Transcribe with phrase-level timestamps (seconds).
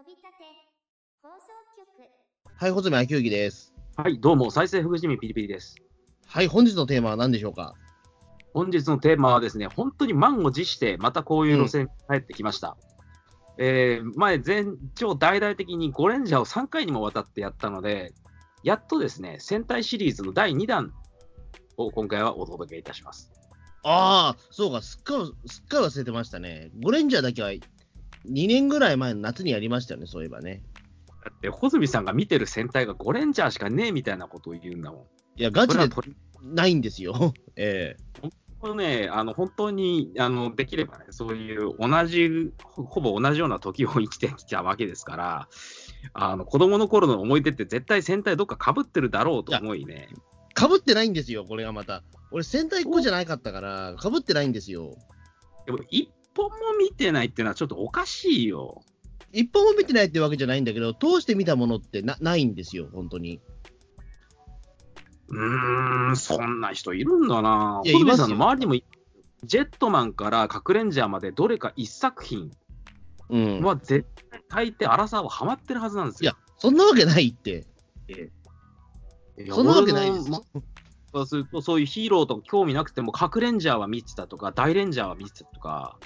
[0.00, 0.28] 飛び立て
[1.22, 1.86] 放送局
[2.58, 3.74] はい、穂積昭之です。
[3.96, 5.76] はい、どうも、再生福島ピリピリです。
[6.26, 7.74] はい、本日のテーマは何でしょうか？
[8.54, 12.78] 本日のテーマはですね、本当に満を持して、またこういう路線に帰ってきました。
[13.58, 18.14] えー前、全超大々的にゴレンジャーを3回にもわたってやったので、
[18.64, 20.94] やっとですね、戦隊シリーズの第2弾
[21.76, 23.30] を今回はお届けいたします。
[23.84, 26.70] ああ、そうか、すっかり、すっかり忘れてましたね。
[26.82, 27.52] ゴレンジャーだけは
[28.28, 30.62] 2年ぐらい前の夏にやりましたよね、そういえばね。
[31.24, 35.00] だって、穂積さんが見てる戦隊がゴレンジャーしかねえみたいなことを言うんだもん。
[35.36, 35.88] いや、ガチで
[36.42, 37.34] ないんですよ。
[37.56, 37.96] え
[38.60, 45.48] これね、あの本当にあのできればね、そういう同じ、ほほぼ同じような時を生きてきたわけですから、
[46.12, 50.14] あの子供の頃の思い出って絶対戦隊どっかかぶってるだろうと思いね、え
[50.52, 52.02] かぶってないんですよ、これがまた。
[52.32, 54.94] 俺、戦隊1個じゃなかったから、かぶってないんですよ。
[55.64, 58.82] でも一本も見てないっていうのはちょっとおかしいよ。
[59.32, 63.40] 一本も見てないってわけじゃないんだけど、通して見たものってなないんですよ、本当に。
[65.28, 67.80] うーん、そんな人いるんだな。
[67.84, 68.84] いやいますよ穂積さんの周りにもい、
[69.44, 72.50] ジェットマンから核レンジャーまでどれか一作品
[73.28, 73.60] うん。
[73.62, 77.66] は絶対大抵荒さはハマってるはずなんですよいや。、そんなわけないって。
[79.50, 80.30] そんなわけないです
[81.12, 85.98] そうすると、そういうヒーローとか興味なくても、核レンジャーは見てたとか、大レンジャーは見てたとか、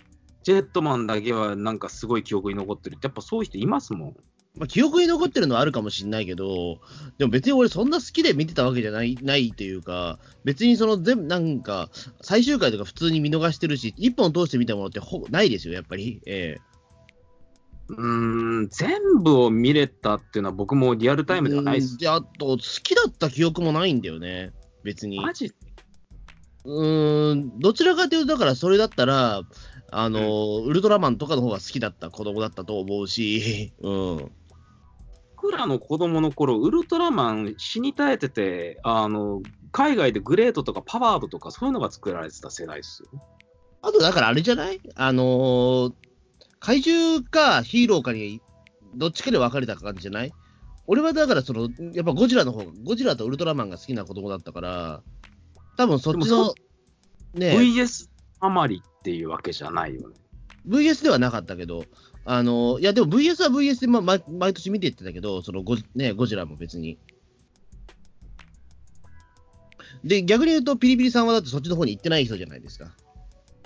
[0.45, 4.17] ジェットマンだけはなんかすごい記憶に残ってるって、やっぱそういう人いますもん。
[4.56, 6.78] まあ、記憶に残ってるのはあるかもしれないけど、
[7.19, 16.20] でも別に俺そんな好きで見てたわけじゃないないというか、別にその全部なんか、最終回とか普通に見逃してるし、一本通して見たものってほぼないですよ、やっぱり。
[16.27, 16.59] え
[17.89, 21.98] うーん、全部を見れたっていうのは僕もリアルえタイムではないですうん。
[21.98, 24.53] で、あと、好きだった記憶もないんだよね、
[24.84, 25.19] 別に。
[25.19, 25.53] マジ？
[26.65, 29.42] うーん、どちらかというと、だからそれだったら、
[29.97, 34.33] あの、ウルトラマンとかの方が好きだった子供だったと思うし、 うん。
[35.37, 43.09] 僕らの子供の頃、ウルトラマン死に絶えてて、あの、海外でグレートとかパワードとかそういうのが作られてた世代ですよ。
[43.83, 44.81] あと、だからあれじゃない？
[44.94, 45.94] あのー
[46.60, 48.41] 怪獣かヒーローかに、
[48.94, 50.33] どっちかで分かれた感じじゃない？
[50.87, 55.03] 俺はだから、その、やっぱゴジラの方、ゴジラとウルトラマンが好きな子供だったから、
[55.77, 56.54] 多分そっちの
[57.34, 58.09] ね、VS
[58.44, 60.16] あまりっていうわけじゃないよね。
[60.69, 61.84] VS ではなかったけど、
[62.25, 66.99] あのーいや、でも VS は VS で、ま、毎毎年見てってたけど、そのゴジ,、ね、ゴジラも別に。
[70.03, 72.94] で、逆に言うと、ピリピリさんはだってそっちの方に行ってない人じゃないですか。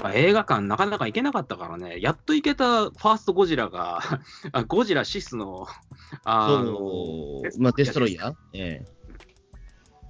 [0.00, 4.00] まあ映画館なかなか行けなかったからね、やっと行けたファーストゴジラが、
[4.52, 5.66] あゴジラシスの、
[6.24, 8.34] あの、まあ、デストロイヤー？
[8.52, 8.97] ええ。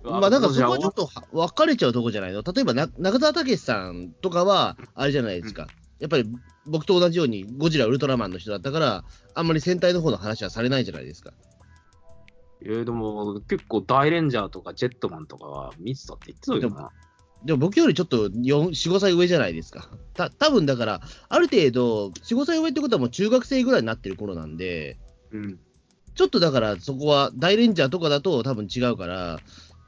[0.05, 5.67] ままあ、なんかそこはちょっとは分かれちゃうとこじゃないの例えばな、中澤武さんとかは、あれじゃないですか。
[5.99, 6.25] やっぱり
[6.67, 9.05] 僕と同じようにゴジラ、ウルトラマンの人だったから、
[9.35, 11.33] あんまり戦隊の方の話はされないじゃないですか。
[12.63, 16.91] えーでも結構大レンジャーとかジェットマンとかは見てたって言ってたよな。
[17.45, 19.89] でも僕よりちょっと4、4 5歳上じゃないですか。
[20.15, 24.99] た多分だから、ある程度、4、5歳上ってことはもう中学生ぐらいになってる頃なんで、
[25.31, 25.59] うん。
[26.17, 29.39] ちょっとだからそこは大レンジャーとかだと多分違うから、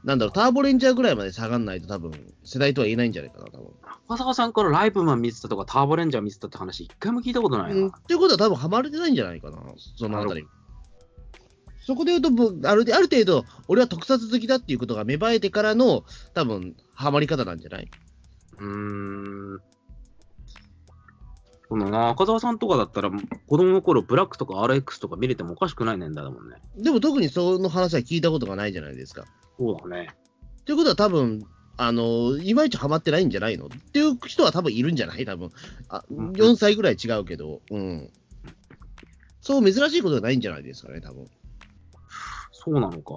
[0.03, 2.11] なんだろう、ターボレンジャーぐらいまで下がんないと多分、
[2.43, 3.67] 世代とは言えないんじゃないかな、多分。
[4.09, 7.79] 中澤さんからライブマン見てたとかターボレンジャー見てたって話一回も聞いたことないな。
[7.81, 9.57] うん、っていうことは多分ハマれてないんじゃないかな、
[9.95, 10.45] そのあたり。
[11.83, 16.03] そこで言うと、ぼあるある程度、俺は特撮好きだっていうことが芽生えてからの、
[16.33, 17.89] 多分ハマり方なんじゃない？
[18.59, 19.59] うーん。
[21.69, 26.57] その中澤さんとかだったら、子供の頃ブラックとか RX とか見れてもおかしくない年代だもんね。
[26.77, 29.25] でも特にその話は聞いたことがないじゃないですか。
[29.61, 30.07] そうだね。
[30.65, 31.45] ということは多分、
[31.77, 33.67] あの、いまいちハマってないんじゃないの？
[33.67, 35.25] っていう人は多分いるんじゃない？
[35.25, 35.51] 多分。
[35.89, 38.09] あうん4歳ぐらい違うけど、うん。
[39.41, 41.27] そう珍しいことがないんじゃないですかね、多分。
[42.51, 43.13] そうなのか。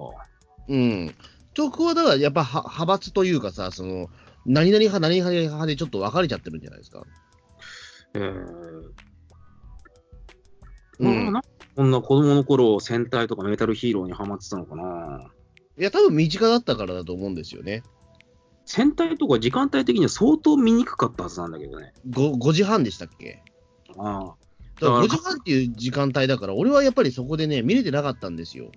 [0.67, 1.15] うん。
[1.55, 4.09] そこはだからやっぱは派閥というかさ、その、
[4.45, 7.01] 何々派、何々派でちょっと分かれちゃってるんじゃないですか？
[8.13, 8.91] えー。
[10.99, 11.41] うんな
[11.75, 15.29] こんな子供の頃戦隊とかメタルヒーローにハマってたのかな。
[15.77, 17.83] いや、多分身近だったからだと思うんですよね。
[18.65, 21.93] 戦隊とか時間帯的には相当見にくかったはずなんだけどね。
[22.09, 23.43] 5, 5時半でしたっけ？
[23.97, 24.35] ああ。
[24.79, 28.71] だから5だから時半っていう時間帯だから、俺はやっぱりそこでね、見れてなかったんですよ。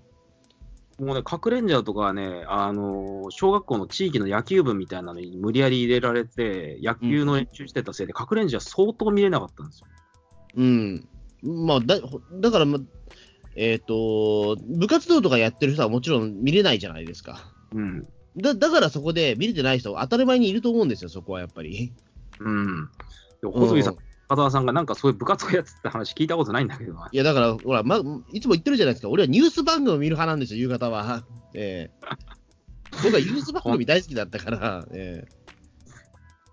[0.99, 9.87] もうね、核レンジャーとかはね、あのー小学校の地域の野球部みたいなのに無理やり入れられて、野球の練習してたせいで、核レンジャー相当見れなかったんですよ。
[10.57, 11.07] うん。
[11.65, 11.99] まあ、だ
[12.41, 12.79] だから、ま
[13.61, 17.51] えっ、と、部活動とかやってる人はもちろん見れないじゃないですか。
[17.73, 18.07] うん。
[18.37, 21.91] だだからそこで見れてない人、当たり前にいると思うんですよ、そこはやっぱり。
[22.39, 22.89] うん。
[23.41, 23.97] でも、小杉さん、
[24.29, 27.09] 風間さんがなんかそういう部活をやってた話聞いたことないんだけどな。
[27.11, 27.97] いや、だから、ほら、ま、
[28.31, 29.09] いつも言ってるじゃないですか。
[29.09, 31.25] 俺はニュース番組を見る派なんですよ、夕方は。
[31.53, 32.07] ええ
[33.03, 35.39] 僕はニュース番組大好きだったから、ええ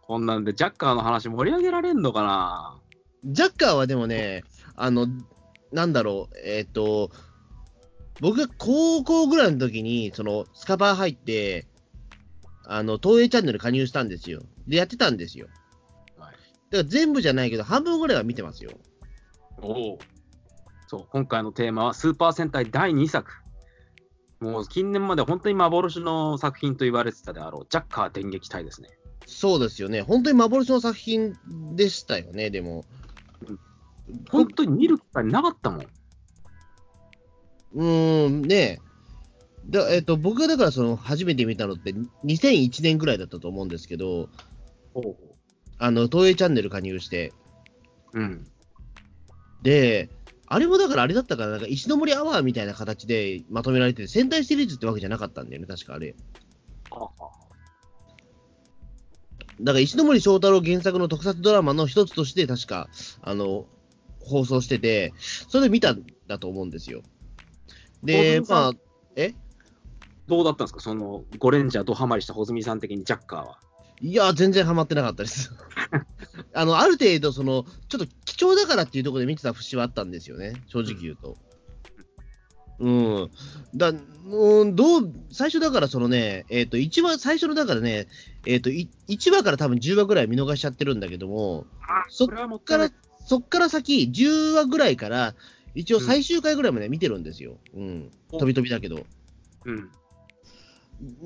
[0.03, 2.81] こんなんでジャッカーの話盛り上げられんのかな
[3.25, 4.43] ジャッカーはでもね、
[4.76, 5.08] あの、
[5.72, 7.10] なんだろう、えっ、と、
[8.20, 11.66] 僕が高校ぐらいの時に、その、スカパー入って、
[12.64, 14.42] あの、東映チャンネル加入したんですよ。
[14.66, 15.48] で、やってたんですよ。
[16.18, 16.34] はい
[16.70, 18.72] だから全部じゃないけど、半分ぐらいは見てますよ。
[19.62, 19.98] おお。
[20.88, 23.30] そう、今回のテーマはスーパー戦隊第2作。
[24.40, 28.88] もう近年まで本当に幻の作品と言われてたであろう、ジャッカー電撃隊ですね。
[29.26, 30.02] そうですよね。
[30.02, 31.34] 本当に幻の作品
[31.74, 32.84] でしたよね、でも。
[34.31, 35.87] 本当に見る機会なかったもん。
[37.75, 38.81] うーん、ね
[39.69, 41.93] だえっ、と、僕がだからその、初めて見たのって
[42.25, 44.29] 2001年ぐらいだったと思うんですけど、
[45.79, 47.32] あの、東映チャンネル加入して、
[48.12, 48.47] うん。
[49.62, 50.08] で、
[50.47, 56.14] あれもだからあれだったから、なんか石ノ森アワーみたいな形でまとめられてて、戦隊シリーズってわけじゃなかったんだよね、確かあれ。
[59.61, 62.88] だから石ノ森章太郎原作の特撮ドラマの一つとして、確か、
[63.23, 63.67] あの、
[64.26, 65.14] 放送してて、
[65.49, 67.02] それで見たんだと思うんですよ。
[68.02, 68.73] で、まあ、
[69.17, 69.34] え？
[70.26, 70.81] どうだったんですか？
[70.81, 73.58] その、ゴレンジャードハマりした穂積さん的にジャッカーは。
[74.00, 75.52] いや、全然ハマってなかったです。
[76.52, 81.38] あの、ある程度、その、ちょっと貴重だからっていうところで見てた節はあったんですよね、正直言うと。
[82.79, 83.31] うん。
[83.75, 83.93] だ、
[84.26, 88.06] うん、どう、最初だからそのね、えっ、と、1話、最初のだからね、
[88.44, 91.67] えっ、と、い1話から多分10話ぐらい見逃しちゃってるんだけども、
[92.11, 92.90] そっれはもっから
[93.26, 95.34] そっから先、10話ぐらいから、
[95.75, 97.58] 一応最終回ぐらいまで見てるんですよ。
[97.75, 98.11] うん。
[98.31, 99.05] お飛び飛びだけど。
[99.64, 99.90] うん。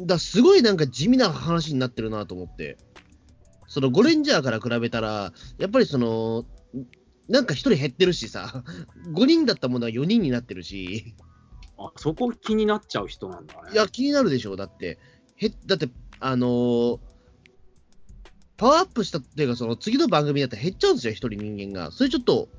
[0.07, 2.79] だすごいなんか地味な話になってるなと思って。
[3.69, 6.45] そのゴレンジャーから比べたら、やっぱりその、
[7.29, 8.65] なんか1人減ってるしさ、
[9.13, 11.15] 5人だったものは4人になってるし、
[11.79, 13.71] あ、そこ気になっちゃう人なんだね。
[13.73, 14.99] いや、気になるでしょう、だって。
[15.37, 17.10] へだって、あのー
[18.61, 21.91] パワーアップしたっていうか、その次の番組だったら減っちゃうんですよ、1人人間が。
[21.93, 22.51] それちょっと、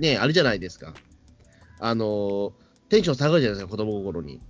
[0.00, 0.94] ね、あれじゃないですか。
[1.78, 2.52] あのー
[2.88, 4.40] テンション下がるじゃないですか、子供心に。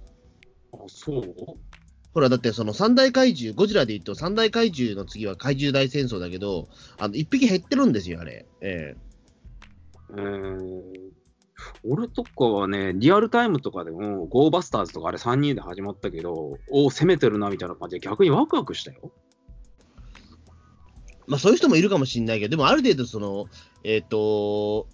[0.72, 1.34] あ、そう？
[2.14, 6.68] ほら、だってその三大怪獣、ゴジラで言うと三大怪獣の次は怪獣大戦争だけど、
[6.98, 8.46] あの、一匹減ってるんですよ、あれ。
[8.62, 8.96] え
[10.10, 10.82] えー、
[11.86, 19.12] 俺とかはね、リアルタイムとかでも、ゴーバスターズとかあれ3人で始まったけど、おお、攻めてるなみたいな感じで逆にワクワクしたよ。
[21.26, 23.46] えまあそういう人もいるかもしれないけど、でもある程度その、
[23.82, 24.86] えっ、と、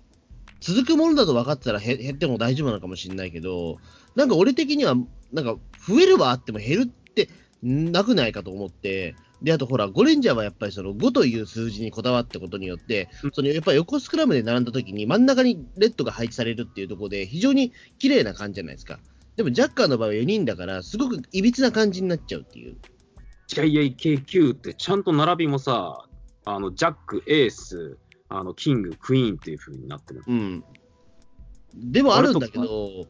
[0.60, 3.78] 続くものだと分かってたら減減っても大丈夫なのかもしれないけど、
[4.14, 4.94] なんか俺的には、
[5.32, 5.56] なんか
[5.86, 7.28] 増えるはあっても減るって
[7.62, 18.98] なくないかと思って、で、あとほら、ゴレンジャーはやっぱりその5という数字にこだわったことによってうん、そのやっぱり横スクラムで並んだ時に真ん中にレッドが配置されるっていうところで、非常に綺麗な感じじゃないですか。
[19.36, 22.76] でもジャッカーの場合は4人だから、すごくいびつな感じになっちゃうっていう。
[23.48, 26.04] JAKQ ってちゃんと並びもさ、
[26.44, 27.98] あのジャック、エース、
[28.28, 30.22] あのキング、クイーンっていう風になってる。
[30.26, 30.64] うん。
[31.74, 33.06] でもあるんだけど、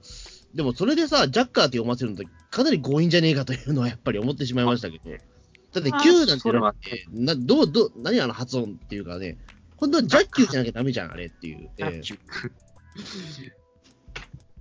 [0.55, 5.11] でもそれでさ、ジャッカーって読ませるのってかなり強引じゃねえかというのはやっぱり思ってしまいましたけど。
[5.11, 6.75] だってあ Q なんてそれは
[7.13, 9.39] などう、どう、何あの発音っていうかね、
[9.77, 11.71] 本当はジャッキューじゃなきゃダメじゃん、あれっていう。
[11.79, 12.03] ええ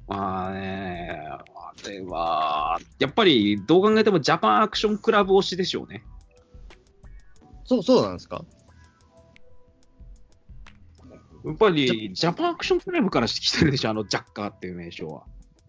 [0.08, 1.44] まあね、あ
[1.88, 6.04] れは、やっぱりどう考えてもジャパンアクションクラブ推しでしょうね。
[7.66, 8.44] そう、そうなんですか？
[11.46, 15.24] やっぱりジャパンアクションクラブからしてきてるでしょ、あのジャッカーっていう名称は。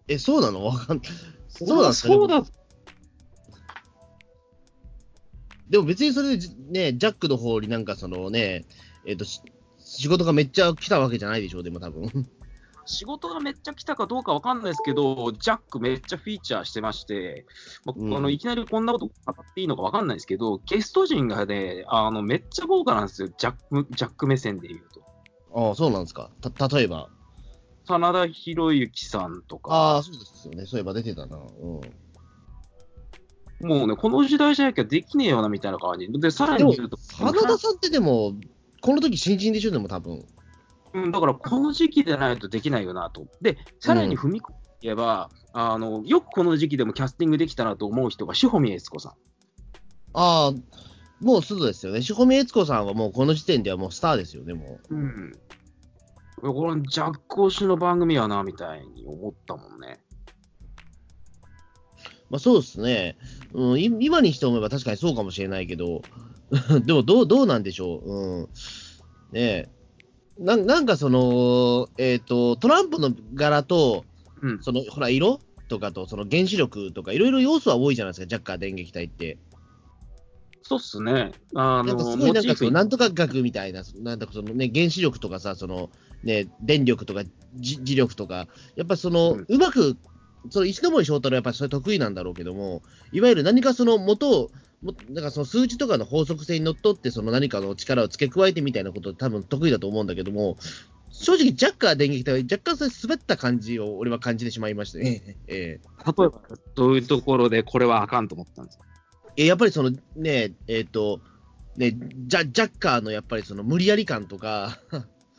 [0.07, 0.65] え、そうなの？
[0.65, 1.01] わかん
[1.47, 2.43] そうなんですかそうだ。
[5.69, 8.65] でも別にそれでじね、ジャックの方になんかそのね、
[9.05, 9.41] えっ、と、し
[9.79, 12.09] 仕事がめっちゃ来たわけじゃないでしょう、でも多分。
[12.85, 17.45] 仕事がめっちゃ来たかどうかわかんないですけど、ジャックめっちゃフィーチャーしてまして、
[17.85, 25.10] まあうんあのいきなりこんなこと語っていいのかわかんないですけど、ゲスト陣がね、あのめっちゃ豪華なんですよ、ジャックジャック目線で言うと。
[25.53, 26.29] ああ、そうなんですか。
[26.41, 27.09] た、例えば。
[27.85, 30.65] 真田広之さんとか、ああ、そうですよね。
[30.65, 31.37] そういえば出てたな。
[31.37, 31.39] う
[33.65, 33.67] ん。
[33.67, 36.07] もうね、この時代じゃなきゃできねえよなみたいな感じ。
[36.07, 38.33] で、さらに言うと、花田さんってでも、
[38.81, 40.25] この時新人でしょ、でも多分。
[40.93, 43.27] うん、だからこの時期でないとできないよなと。
[43.41, 49.11] で、さらに踏み込んで言えば、あの、よくこの時期でもキャスティングできたなと思う人が、志保美悦子さん。
[50.13, 50.53] ああ、
[51.21, 52.01] もうすぐですよね。
[52.01, 54.95] 志保美悦子さんはもうこの時点ではもうスターですよね、もう。
[54.95, 55.31] うん。
[56.41, 59.99] これ、ジャック推しの番組やな、みたいに思ったもんね。
[62.31, 63.17] まあそうですね。
[63.53, 66.01] うん、い今にして思えば確かにそうかもしれないけど、
[66.85, 68.11] でもどう、どうなんでしょう。
[68.11, 68.49] うん。
[69.31, 69.69] ねえ。
[70.39, 74.05] なんなんかその、えっ、と、トランプの柄と、
[74.41, 74.63] うん。
[74.63, 79.37] その、ほら、色とかと、その原子力とか、いろいろ要素は多いじゃないですか、ジャッカー電撃隊って。
[80.63, 81.31] そうっすね。
[81.55, 85.89] あの、なんかすごいなんかその、モチーフなんとか学みたいな、なんだかそのね、原子力とかさ、その、
[86.23, 87.23] ね、電力とか、
[87.55, 89.97] じ磁力とか、やっぱその、うんうまく、
[90.49, 94.51] その石森章太郎はやっぱりそれ得意なんだろうけども、いわゆる何かその元を、
[94.81, 100.57] もなんかその数値とかの法則性にのっとって、その何かの力を付け加えてみたいなこと多分得意だと思うんだけども、
[101.11, 105.37] 正直、ジャッカー電撃隊は若干それ滑った感じを俺は感じてしまいましたね。
[105.47, 105.79] ええ
[106.17, 106.41] 例えば、
[106.75, 108.85] どういうところでこれはあかんと思ったんですか？
[109.37, 111.21] えやっぱりそのね、えっ、と、
[111.77, 114.77] ね、ジャジャッカーのやっぱりその無理やり感とか、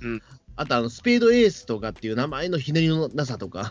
[0.00, 0.22] うん
[0.54, 3.70] あとあのスペードエースとかっていう名前のひねりのなさとか、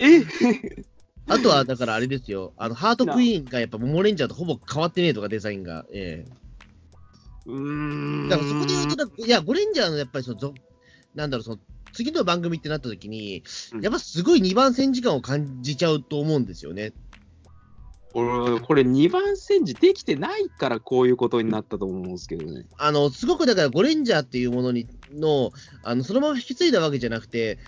[0.00, 0.22] え？
[1.26, 5.86] あとはだからあれですよ、あのハートクイーンがやっぱモモレンジャーとほぼ変わってねえとか、デザインが。
[5.92, 6.26] え
[7.46, 8.26] うーん。
[8.26, 10.54] えだからそこで言うといや、ゴレンジャーのやっぱりその、ぞ
[11.14, 11.58] なんだろう、その
[11.92, 16.92] 次の番組ってなった時に、うんやっぱすごい2番戦時間を感じちゃうと思うんですよね。
[18.14, 22.66] 俺これ2番戦時できてないからこういうことになったと思うんですけどね。
[22.78, 25.52] あの、すごくだから、ゴレンジャーっていうものにの、
[25.82, 27.58] あの、そのまま引き継いだわけじゃなくて、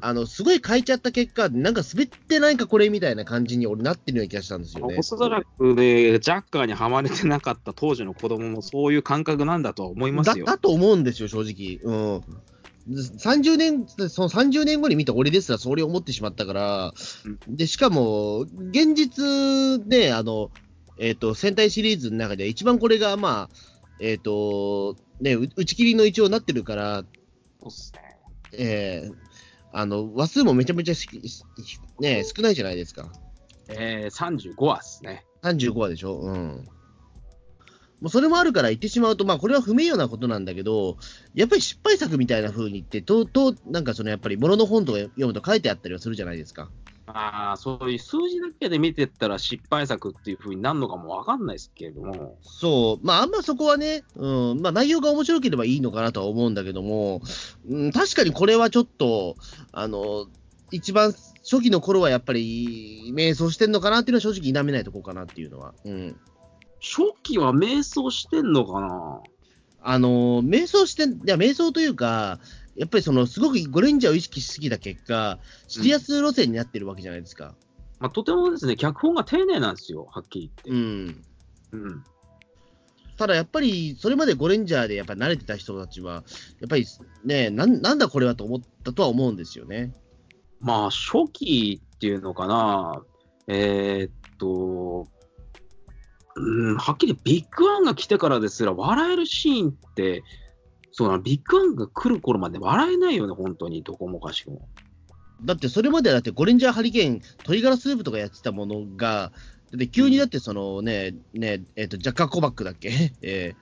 [0.00, 5.02] あの、すごい変えちゃった結果、なんか滑ってないかこれみたいな感じに俺なってるような気がしたんですよねお。
[5.02, 10.44] そらくね、ジャッカーにはまれてなかった当時の子供もそういう感覚なんだとは思いまだすよ。
[10.44, 11.80] だと思うんですよ、正直。
[11.82, 12.22] うん。
[12.88, 16.92] 30年、その30年後に見た俺ですらそれを思ってしまったから、
[17.48, 20.50] で、しかも、現実ね、あの、
[20.98, 23.56] えっ、と、戦隊シリーズの中で一番これが、まあ、
[24.00, 27.04] えっ、と、ね、う打ち切りの一応なってるから、
[27.60, 28.00] そうっすね。
[28.52, 29.28] えー
[29.72, 30.94] あの、話数もめちゃめちゃ
[32.00, 33.12] ね、少ないじゃないですか。
[33.68, 35.24] えー、35話ですね。
[35.42, 36.18] 35話でしょ？
[36.20, 36.64] うん。
[38.00, 40.96] もうそれもあるから言ってしまうと、まあこれは不名誉なことなんだけど、
[41.34, 46.68] やっぱり失敗作みたいな風に言って、とうとう、なんかそのやっぱり物の本とか読むと書いてあったりはするじゃないですか。
[47.06, 57.22] まあ、そういう数字だけで見てったら失敗作っていうふうになるのかもわかんないですけれども、そう、まああんまそこはね、うん、まあ内容が面白ければいいのかなとは思うんだけども、
[57.68, 59.36] うん、確かにこれはちょっと、
[59.72, 60.26] あの、
[60.70, 61.12] 一番
[61.42, 65.72] 初期の頃はやっぱり迷走してんのかなっていうのは正直否めないところかなっていうのは。
[65.86, 66.16] うん。
[66.80, 69.20] 初期は迷走してんのかな？
[69.80, 72.40] あの、迷走してん、いや、迷走というか、
[72.76, 77.54] やっぱりその、すごくゴレンジャーを意識しすぎた結果、シリアス路線になってるわけじゃないですか。
[77.98, 81.78] まあ、とてもですね、脚本が丁寧なんですよ、はっきりう言って。
[81.78, 81.80] ん。
[81.80, 82.04] うん。
[83.16, 86.22] ただやっぱり、それまでゴレンジャーでやっぱ慣れてた人たちは、
[86.60, 86.86] やっぱり
[87.24, 89.92] ね、なんなんだこれはと思ったとは思うんですよね。
[90.60, 93.02] まあ、初期っていうのかな、
[93.48, 95.08] えーっと、
[96.38, 100.22] うん、はっきりビッグワンが来てからですら、笑えるシーンって、
[100.92, 104.68] そうな、ビッグワンが来る頃まで笑えないよね、本当に、どこもかしこも。
[105.44, 109.32] だってそれまではだってゴレンジャーハリケーン、鶏ガラスープとかやってたものが、
[109.70, 113.12] だって急にだってそのね、ね、えっ、と、ジャッカーコバックだっけ？
[113.22, 113.54] え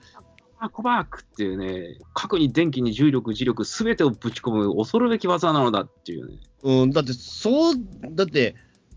[0.59, 6.39] あコバークっていうね、核に電気に重力、磁力、すべてをぶち込む恐るべき技なのだっていうね。
[6.63, 7.75] ーうん、だってそう、
[8.11, 8.55] だって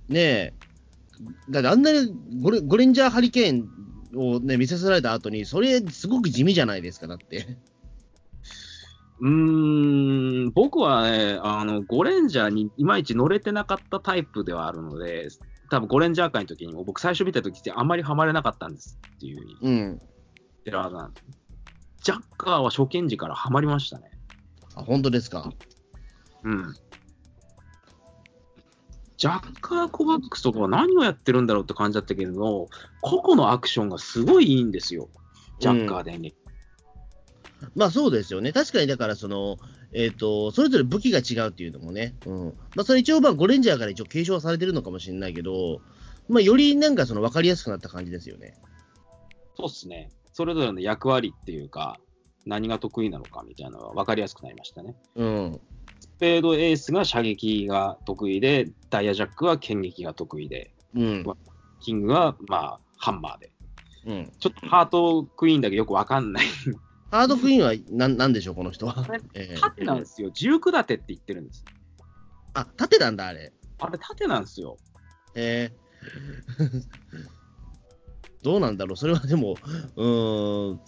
[0.09, 0.55] ね、
[1.51, 3.69] だってあんなにゴレゴレンジャーハリケーン
[4.17, 7.59] をね、見せられた後に、それすごく地味じゃないですか、だって。
[9.21, 15.29] うーん、僕はね、あの、ゴレンジャーにいまいち乗れてなかったタイプではあるので、
[15.71, 20.01] 多分ゴレンジャー界の時にも、僕最初見た時ってあんまりハマれなかったんですっていうふうに言うん。
[22.03, 24.11] ジャッカーは初見時からハマりましたね。
[24.75, 25.53] あ、本当ですか。
[26.45, 26.75] うん。
[29.21, 32.69] ジャッカーコバックスとかは何をやってるんだろうって感じだったけれど、
[33.03, 35.11] 個々のアクションがすごいいいんですよ。
[35.59, 36.33] ジャッカーでね。
[37.77, 38.51] まあそうですよね。
[38.53, 39.59] 確かにだからその、
[39.93, 42.15] えっ、と、それぞれ武器が違うっていうのもね。
[42.25, 42.45] うん。
[42.75, 45.83] まあそれ一応まあゴレンジャーから一応継承されてるのかもしれないけど、
[46.31, 48.55] まあよりなんかその分かりやすくなった感じですよね。
[49.55, 50.09] そうっすね。
[50.33, 52.01] それぞれの役割っていうか、
[52.47, 54.97] 何が得意なのかみたいなのが分かりやすくなりましたね。
[55.17, 55.61] うん。
[56.21, 61.25] スペードエースが射撃が得意で、ダイヤジャックは剣撃が得意で、うん。
[61.81, 63.51] キングはまあハンマーで。
[64.05, 64.33] うん。
[64.39, 66.45] ちょっとハートクイーンだけよく分かんない。
[67.11, 69.07] ハードクイーンはなんなんでしょう、この人は？
[69.33, 70.31] えー縦なんですよ。
[70.31, 71.65] 重工立てって言ってるんです。
[72.53, 73.55] あ、縦なんだ、あれ。
[73.79, 74.77] あれ縦なんですよ。
[75.35, 76.83] えー
[78.45, 79.57] どうなんだろう、それはでも、
[79.97, 80.81] うーん、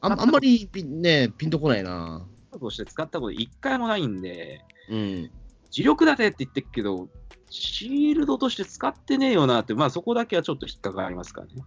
[0.00, 2.26] あんあんまりピね、ピンとこないな。
[2.58, 5.30] として使ったこと一回もないんで、うん。
[5.70, 7.08] 磁力立てって言ってるけど、
[7.50, 11.64] シールドとして使ってねえよなって、まあそこだけはちょっと引っかかりますからね。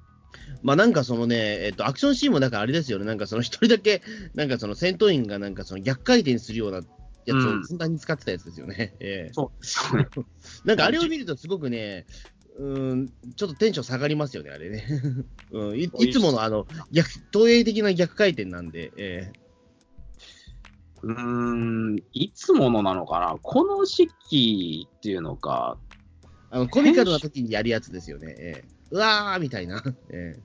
[0.64, 4.02] まあなんかそのね、えっと、アクションシーンもなんかあれですよね、なんかその一人だけ、
[4.34, 6.84] なんかその戦闘員がなんかその逆回転するようなや
[7.28, 8.96] つをうんふんだんに使ってたやつですよね。
[9.00, 10.18] ええそう。
[10.66, 12.06] なんかあれを見るとすごくね、
[12.60, 14.86] うん、ちょっとテンション下がりますよね、あれね。
[15.52, 19.32] うん、いいつものあの逆、投影的な逆回転なんで、え
[21.04, 21.54] うー
[21.94, 25.78] ん、いつものなのかな、この時期っていうのか、
[26.24, 28.36] えあのコミカルな時にやるやつですよね。
[28.38, 29.84] ええうわーみたいな。
[30.10, 30.40] え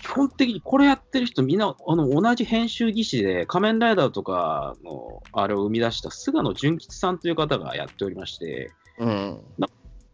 [0.00, 8.70] 基本的にこれやってる人、みんなあの同じ編集技師で、仮面ライダーとかのあれを生み出した菅野純吉さんという方がやっておりまして、
[9.00, 9.40] えうん。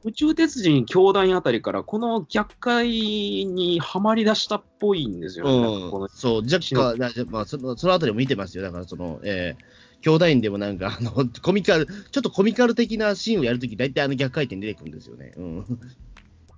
[0.05, 5.53] 宇宙鉄人兄弟あたりから、この逆回にはまり出したっぽいんですよね。
[5.53, 8.63] うん、そう、若干、なまあ、そのそのあたりも見てますよ。
[8.63, 15.33] だから、その、えー、兄弟院でもなんか、あの、コミカル、ちょっとコミカル的なシーンをやるとき、大体あの逆回転出てくるんですよね。
[15.37, 15.65] うん。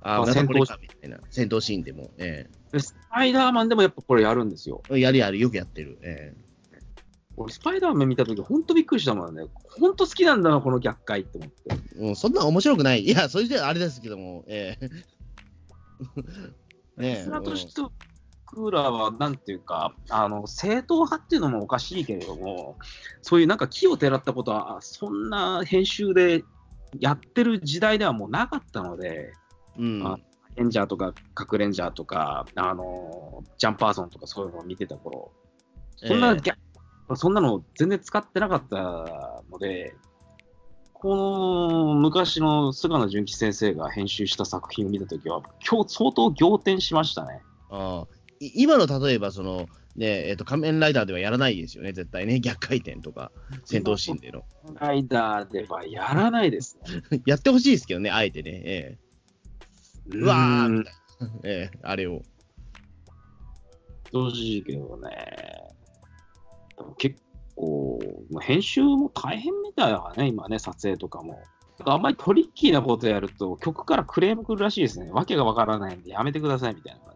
[0.00, 1.18] あああ、戦闘みたいな。
[1.30, 4.82] 戦闘シーンでも、えでスパイダーマンでもやっぱこれやるんですよ。
[4.90, 5.98] えやるやる、よくやってる。
[6.02, 6.34] え
[7.36, 9.44] 俺、スパイダーマン見たとき、本当びっくりしたもんね。
[9.80, 11.56] 本当好きなんだな、この逆回って思って。
[11.96, 13.04] えうん、そんな面白くない。
[13.04, 14.86] いや、それじゃあれですけども、ええ
[16.96, 17.82] ねえスラとして
[18.46, 22.78] クーラーは、なんていうか、あの、正統派っていうのもおかしいけれども、
[23.20, 26.44] そういうなんか木をてらったことは、そんな編集で
[26.98, 29.32] やってる時代ではもうなかったので、
[29.76, 30.06] うん。
[30.06, 30.18] あ
[30.56, 35.30] レンジャーとか、核レンジャーとか、あの、ジャンパーソンとかそういうのを見てた頃、
[35.96, 36.58] そんな、ええ逆
[37.14, 39.94] そんなの全然使ってなかったので、
[40.92, 47.42] この昔の菅野純喜先生が編集した作品を見たときは、今日相当仰天しましたね。
[47.70, 48.06] あ
[48.40, 53.30] 今の例えば、その、ねえっと仮面ライダーではやらないですよね、絶対ね、逆回転とか、
[53.64, 54.42] 戦闘シーンでの。
[54.80, 57.20] ライダーではやらないですね。
[57.26, 58.98] やってほしいですけどね、あえてね、え
[60.12, 62.22] えうわーみたいな、ええあれを。
[64.12, 65.65] 正直けどね。
[66.99, 67.16] 結
[67.54, 67.99] 構、
[68.30, 71.40] まあ編集も大変みたいだからね、今ね、撮影とかも。
[71.85, 75.11] あんまりトリッキーなことやると、曲からクレーム来るらしいですね。
[75.11, 77.15] わけがわからないんで、やめてくださいみたいな感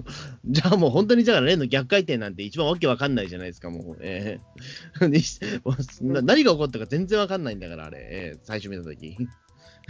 [0.00, 0.04] じ。
[0.46, 3.96] じゃあもう本当に、じゃあ例の逆回転なんて一番わけわかんないじゃないですか、もう。
[4.00, 4.38] え
[5.02, 9.16] えにしもうな何が起こったか全然わかんないんだから、あれ、ええ最初見たとき。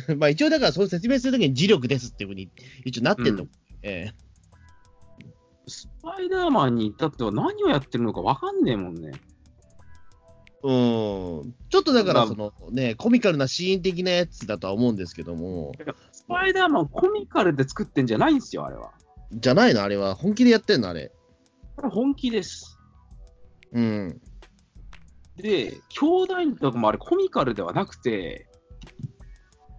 [0.18, 2.50] まあ一応だから、そう説明するときに磁力ですっていうふうに
[2.84, 3.44] 一応なってんの。
[3.44, 3.50] うん
[3.86, 4.12] え
[6.04, 9.12] パイダーマンに至っては何をやってるのかわかんねえもんね。
[10.62, 10.72] う
[11.46, 11.54] ん。
[11.68, 15.72] ちょっとだから、まあそのね、コミカルなシーン的なやつだとは思うんですけども、
[16.12, 18.92] スパイダーマンコミカルで作ってんじゃないんですよ、あれは。
[19.32, 20.14] じゃないの、あれは。
[20.14, 21.12] 本気でやってんの、あれ。
[21.76, 22.78] これ本気です。
[23.72, 24.20] うん。
[25.36, 28.46] で、兄弟とかもあれコミカルではなくて、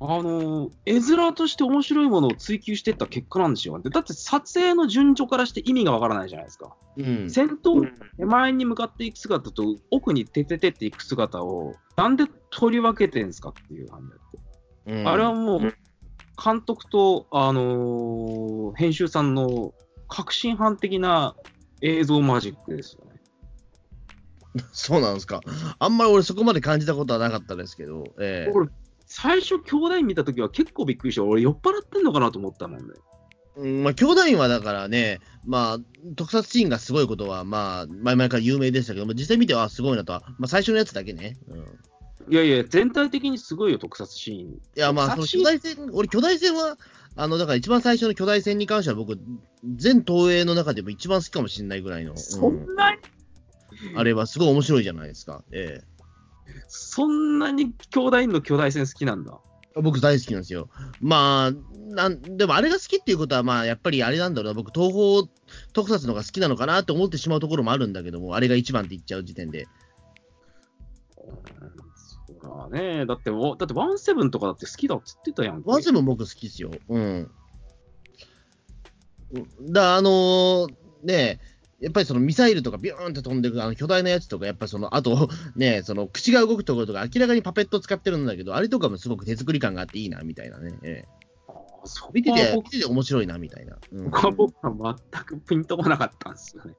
[0.02, 3.80] あの、絵面として面白いものを追求していった結果なんですよ。
[3.80, 6.76] でだって撮影の順序からして意味がわからないじゃないですか。
[6.98, 7.30] うん。
[7.30, 14.38] 戦闘、手前に向かっていく姿と奥にてててっていく姿を、なんで取り分けてんすかっていう感じだって。
[14.88, 15.62] うんあれはもう、
[16.44, 19.74] 監督と、あのー編集さんの
[20.10, 21.36] 革新犯的な
[21.82, 23.22] 映像マジックですよね。
[24.72, 25.42] そうなんですか。
[25.80, 28.70] あんまり俺そこまで感じたことはなかったですけど、ええ俺、
[29.18, 32.86] 最初、兄弟見たときは結構びっくりして、俺、酔っ払ってんのかなと思ったもんね。
[33.56, 41.38] うんまあ、兄弟はだからね、まあ、特撮シーンがすごいことは、まあ、前々から有名でしたけども、実際見てはすごいなとは、まあ、最初のやつだけね。
[41.48, 41.64] うん、い
[42.32, 44.62] いやいや、全体的にすごいよ、特撮シーン。
[44.76, 46.78] や、まあ、その巨大戦、俺、巨大戦は、
[47.16, 49.18] あの、だから一番最初の巨大戦に関しては、僕、
[49.78, 52.98] 全東映の中でも一番好きかもしれないぐらいの、うんそんなに、
[53.96, 55.42] あれはすごい面白いじゃないですか。
[55.54, 55.80] え
[56.68, 59.40] そんなに兄弟の巨大戦好きなんだ。
[59.78, 60.70] え僕大好きなんですよ。
[61.02, 61.52] まあ、
[61.94, 65.30] なんでもあれが好きっていうことは、まあ、やっぱりあれなんだろうな、僕、東宝
[65.74, 69.68] 特撮の方が好きなのかなって思ってしまうところもあるんだけども、あれが一番って言っちゃう時点で。
[71.18, 71.32] う
[71.82, 71.86] ん
[72.46, 73.06] そうだね。
[73.06, 75.70] だって、おだってワンセブンとかだって好きだっつってたやんけ。
[75.70, 76.72] ワンセブン僕好きですよ。
[76.90, 77.32] うん。
[79.72, 80.68] だあのー
[81.04, 81.40] ね
[81.82, 90.78] やっぱりそのミサイルとかビューンって飛んでくるあの巨大なやつとか、やっぱその、あと、 ねその口が動くところとか明らかにパペット使ってるんだけど、あれとかもすごく手作り感があっていいな、みたいなね。
[90.84, 91.26] ええ
[92.14, 93.78] 見てて、僕見てて面白いな、みたいな。
[93.92, 96.74] うん僕は僕は全くピンとこなかったんですよね。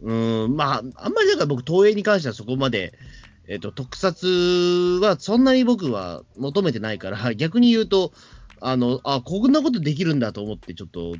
[0.00, 2.98] うん、まあ、あんまりだから僕、東映に関してはそこまで、
[3.46, 8.12] えっ、と、特撮はそんなに僕は求めてないから、逆に言うと、
[8.60, 11.14] あの、あ、こんなことできるんだと思って、ちょっと、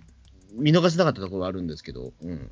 [0.55, 2.51] 見逃せなかったところがあるんですけど、うん。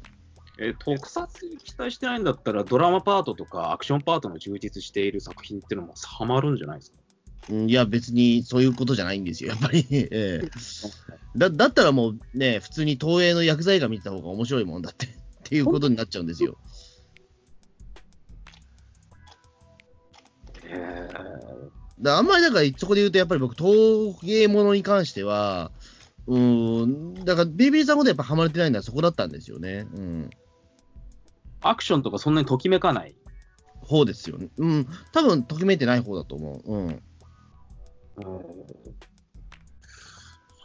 [0.58, 6.98] えー特撮に期待してないんだったら、ドラマパートとかアクションパートの充実している作品っていうのもハマるんじゃないですか？
[7.50, 9.84] うんいや、別にそういうことじゃないんですよ、やっぱり。
[9.90, 10.48] ええ
[11.36, 15.10] だだったらもうね、普通に東映の薬剤画見てた方が面白いもんだって、 っ
[15.44, 16.58] ていうことになっちゃうんですよ。
[20.64, 21.08] へ
[22.00, 25.70] だあんまりだから、そこで言うと、やっぱり僕、陶芸ものに関しては、
[26.26, 29.86] うーん、だから、ビビリさんほどやっぱハマれてないのはそこだったんですよね。
[29.94, 30.30] うん。
[31.60, 33.16] アクションとかそんなにときめかない？
[33.80, 34.48] 方ですよね。
[34.56, 34.86] うん。
[35.12, 36.72] 多分、ときめいてない方だと思う。
[36.72, 37.02] うん。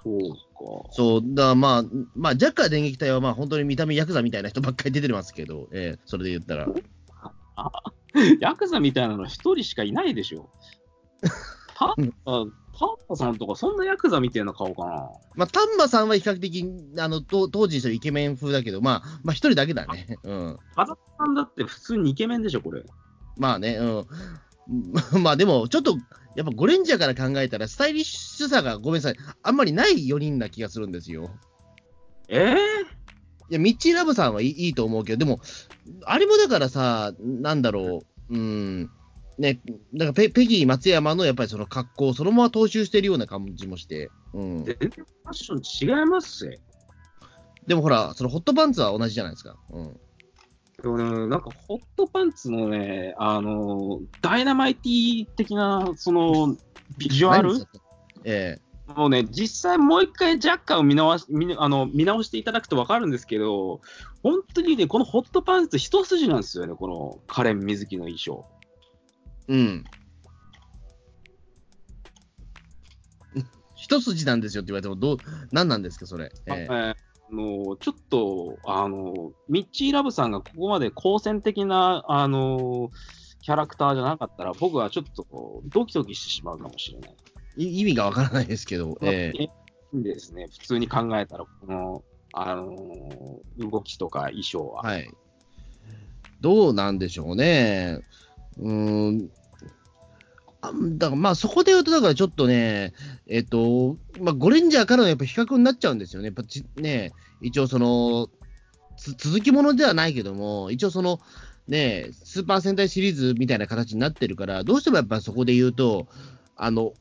[0.04, 0.94] そうか。
[0.94, 1.84] そう、だからまあ、
[2.16, 6.68] まあ、ジャッカー電撃隊はまあ、本当に見た目ヤクザみたいな人ばっかり出てますけど、ええそれで言ったら。
[8.40, 10.50] ヤクザみたいなの一人しかいないでしょ。
[11.76, 11.96] パ
[12.86, 15.10] ンパ、パンパさんとかそんなヤクザみたいな顔かな。
[15.36, 16.66] まあ、丹波さんは比較的、
[17.00, 20.18] あの、と当時にしてるイケメン風だけど、まあ、まあ、一人だけだね。
[20.24, 20.58] うん。
[20.76, 22.84] 風間さんだって普通にイケメンでしょ、これ。
[23.38, 24.06] まあね、うん。
[25.22, 25.98] まあでも、ちょっと、
[26.36, 31.32] やっぱゴレンジャーから考えたら、スタイリッシュさがごめんなさい、あんまりない4人な気がするんですよ。
[32.30, 32.98] ええ
[33.50, 35.40] いや、ミッチーラブさんはいいいいと思うけど、でも、
[36.06, 38.92] あれもだからさ、なんだろう、うん、
[39.38, 39.60] ね、
[39.94, 44.64] なんかペペギー松山のやっぱりその格好をそのまま踏襲してるような感じもして、うん。
[44.64, 46.60] 全然ファッション違いますぜ。
[47.68, 49.56] でもほら、そのホットパンツは同じじゃないですか。
[49.72, 50.00] うん。
[50.82, 56.56] でもね、なんかホットパンツのね、あの、ダイナマイティ的な、その、
[56.98, 57.68] ビジュアル何
[58.24, 58.58] え
[58.96, 63.82] もうね、実際もう一回ジャッカーを見直し見あの見直していただくと分かるんですけど、
[64.24, 68.46] 本当にね、このホットパンツ一筋なんですよね、このカレン水木の衣装。
[69.50, 69.86] えうん。
[73.76, 76.32] 一筋なんですよって言われても、どう、何なんですか、それ？
[76.48, 76.96] えー
[77.30, 82.90] あのちょっとあの、ミッチーラブさんがここまで好戦的なあの
[83.42, 87.16] キャラクターじゃなかったら、僕はちょっとドキドキしてしまうかもしれない。
[87.58, 94.84] い意味がわからないですけど、ええいいですね、普通に考えたら、このあの動きとか衣装は。
[94.84, 95.12] はい。
[96.40, 98.00] どうなんでしょうね。
[98.60, 99.30] うん。
[100.62, 102.94] あだからまあそこで言うと、だからちょっとね、
[103.28, 106.28] えっと、まあ、ゴレンジャーからのやっぱ比較になっちゃうんですよね。
[106.28, 108.30] やっぱちね、一応その、
[108.98, 111.20] つ続きものではないけども、一応その、
[111.68, 116.08] ね、スーパー戦隊シリーズみたいな形になってるから、どうしてもやっぱそこで言うと、
[116.56, 116.94] あの、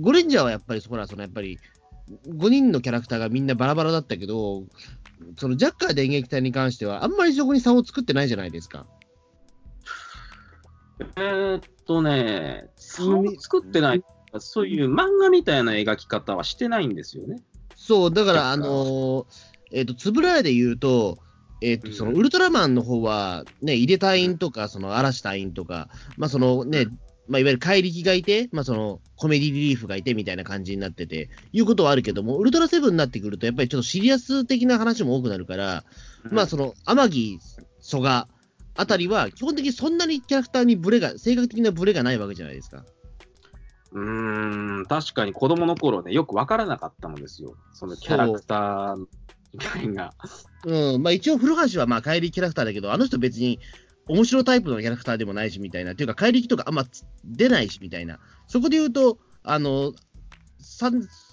[0.00, 1.58] ゴレンジャーはやっぱりそこら、そのやっぱり、
[2.28, 4.64] 5人のキャラクターがみんなバラバラだったけど、
[5.38, 8.86] そのジャッカー電撃隊に関しては、あんまりそこに差を作ってないじゃないですか。
[10.98, 14.04] えーっとね、作ってない、
[14.38, 17.36] そういう漫画みたいな描き方はしてないんですよね。
[17.74, 19.26] そう、だから、あのー
[19.72, 21.18] えっ、と、つぶらやで言うと、
[21.60, 21.94] えっ、と、うん。
[21.94, 26.86] そのウルトラマンの方は、ね、井出隊員とか、その嵐隊員とか、まあ、そのね、
[27.28, 35.84] まあ、いわゆる怪力がいて、まあ、そのコメディリリーフがいてみたいな感じになってて、いうことはあるけども、ウルトラセブンになってくると、やっぱりちょっとシリアス的な話も多くなるから、
[36.30, 37.40] まあ、その、天城、
[37.80, 38.28] 蘇我
[38.76, 42.84] あたりは、基本的にそんなにキャラクターにブレが、性格的なブレがないわけじゃないですか。
[43.92, 47.56] うーん、確かに子供の頃ね、よくわからなかったのですよ。
[47.72, 49.06] そのキャラクター
[49.52, 50.14] 以外が。
[50.64, 53.58] うん、まあ一応、古橋はまあ怪力キャラクターだけど、あの人別に
[54.08, 56.84] 面白タイプのキャラクターでもないしみたいな、というか怪力とかあんま
[57.24, 59.92] 出ないしみたいな、そこで言うと、あの、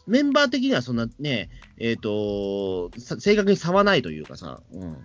[0.07, 4.97] メンバー的にはそんなね、えっ、と、さ正確に差はないというかさ、うん。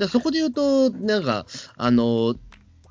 [0.00, 2.34] だそこで言うと、なんか、あの、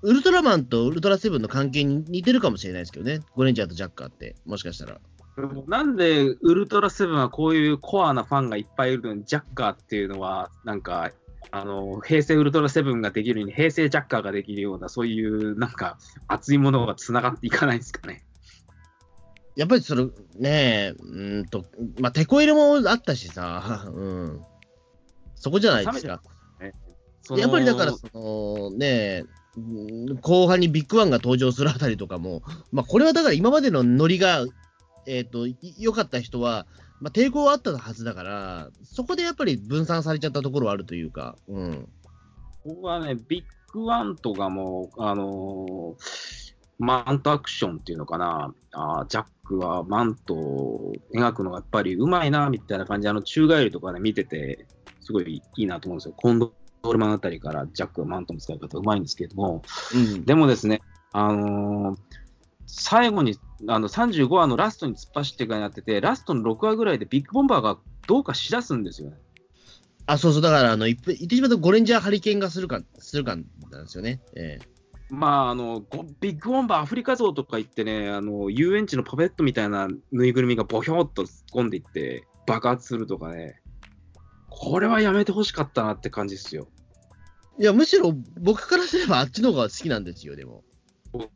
[0.02, 5.00] ウルトラマンとウルトラセブンの関係に似てるかもしれないですけどね、ゴレンジャーとジャッカーって、もしかしたら。
[5.68, 11.12] なんでウルトラセブンはこういうコアなファンがいっぱいいるのに、ジャッカーっていうのは、なんか、
[11.52, 18.24] あの平成ウルトラセブンができるように、平成ジャッカーができるような、そういうなんか熱いものがつながっていかないんですかね。
[19.56, 20.06] やっぱりその
[20.38, 21.66] ねえ、うーんと、
[22.00, 24.42] まあ、テこ入れもあったしさ、 うん。
[25.36, 26.22] そこじゃないですか。
[27.38, 29.24] やっぱりだから、そのね
[30.22, 34.46] 後半にビッグワンが登場するあたりとかも、まあ、これはだから今までのノリが、
[35.08, 36.66] えっ、と、い良かった人は、
[37.02, 41.90] まあ、抵抗はあったはずだから、そこでやっぱり分散されちゃったところはあるというか、うん。
[42.66, 46.50] 僕はね、ビッグワンとかも、あのー
[46.82, 54.66] マントアクションっていうのかな、あージャックはマントを描くのがやっぱりうまいな、みたいな感じで、あの、宙返りとかね、見てて、
[55.02, 56.14] すごいいいなと思うんですよ。
[56.82, 59.64] ドールマンあたりからジャックはマントの使い方うまいんですけれども、
[59.94, 60.26] うん。
[60.26, 62.00] でもですね、あのー
[62.72, 63.36] 最後に、
[63.68, 69.18] あの、35話のラストに突っ走ってからやってて、ラストの6話ぐらいでビッグボンバーがどうかしだすんですよね。
[70.06, 73.42] あ、そうそう、だから、あの、いっぺ言ってしまうとゴレンジャーハリケーンがするか、するかな
[73.82, 74.22] んですよね。
[74.36, 83.60] ええまあ、あの、ゴビッグボンバーアフリカゾウとか言ってね、あの、遊園地のパペットみたいなぬいぐるみがボヒョっと突っ込んでいって爆発するとかね、
[84.62, 86.68] これはやめてほしかったなって感じですよ。
[87.58, 90.66] いや、むしろ僕からすればあっちの方が好きなんですよ、でも。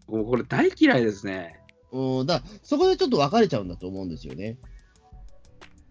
[0.07, 1.57] 僕これ大嫌いですね。
[1.93, 4.57] うん、だからそこでちょっと分かれちゃうんだと思うんですよね。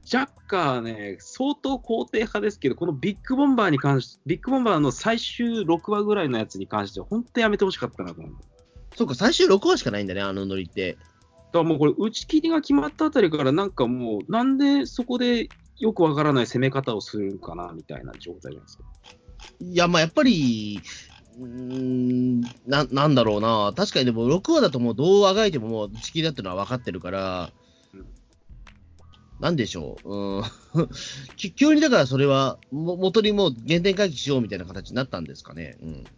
[0.05, 8.33] ジャッカーね、相当肯定派ですけど、このビッグボンバーに関して、ビッグボンバーの最終6話ぐらいのやつに関しては、本当やめてほしかったなと思う。
[8.33, 8.45] だか
[8.95, 10.99] そうか、最終6話しかないんだね、あのノリって。
[11.55, 15.49] らもうこれ、打ち切りが決まったあたりから、なんかもう、なんでそこで
[15.83, 18.85] よくわからない攻め方をするかなみたいな状態じゃないですか。
[19.61, 20.81] いや、まあやっぱり、
[21.40, 23.73] うーんな、なんだろうな。
[23.77, 27.53] 確かにでも6話だともうどうあがいてももう打ち切りだってのは分かってるから
[27.95, 28.07] うん、
[29.40, 30.14] なんでしょう。
[30.14, 30.42] うん。
[31.37, 35.77] き急にだからそれは、も元にもう原点回帰しようみたいな形になったんですかね。
[35.81, 36.11] うん。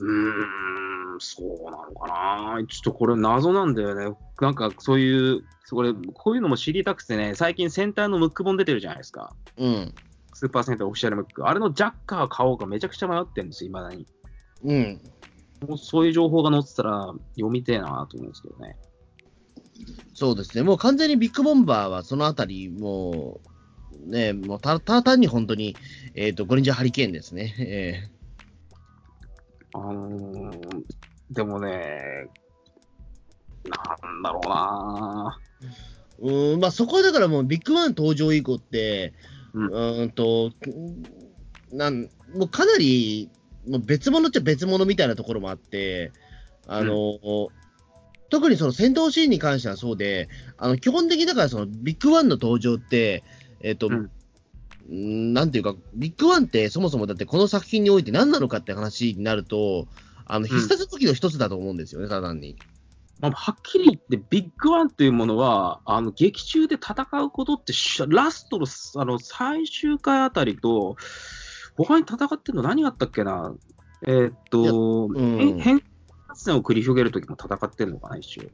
[0.00, 2.66] うーん、そうなのかな。
[2.66, 4.16] ちょっとこれ謎なんだよね。
[4.40, 9.34] なんかそういう、これ、こういうのも知りたくてね、最近戦隊のムック本出てるじゃないですか。
[9.56, 9.94] うん。
[10.32, 11.46] スーパーセンターオフィシャルムック。
[11.46, 14.06] あれのジャッカー買おうかめちゃくちゃ迷ってるんですよ、いまだに。
[14.64, 15.00] うん。
[15.68, 18.76] もうそういう情報が載ってたら読みてえなと思うんですけどね。
[20.14, 20.62] そうですね。
[20.62, 23.40] もう完全にビッグボンバーはそのあたり、も
[24.06, 25.76] う、ね、もうたただ単に本当に、
[26.14, 27.54] えっ、と、ゴレンジャーハリケーンですね。
[27.58, 28.10] え
[29.72, 30.84] あのー、
[31.30, 32.28] でもね、
[33.64, 35.38] なんだろうな。
[36.20, 39.14] ーうーん、まあそこはだからもうビッグワン登場以降って、
[39.54, 40.50] ううんーんと、
[41.72, 43.30] なん、もうかなり、
[43.68, 46.12] もう別物っちゃ別物みたいなところもあって、
[46.66, 47.18] あの、
[48.30, 53.24] 特にその戦闘シーンに関してはそうで、あの基本的にだからそのビッグワンの登場って、
[53.60, 54.10] えっ、と、うんうーん
[54.88, 59.86] なんていうか、ビッグワンってそもそもだってこの作品において何なのかって話になると、
[60.26, 62.56] あの必殺武器の一つだと思うんですよね、ただ単に。
[63.20, 68.66] まあ、はっきり言って、ビッグワンっていうものは、あの劇中で戦うことってし、ラストの
[68.96, 70.96] あの最終回あたりと、
[71.76, 73.54] 他に戦ってんの何があったっけな？
[74.06, 75.82] えーっと、うん変変
[76.28, 78.44] 発戦を繰り広げるときも戦ってんのかな、一応。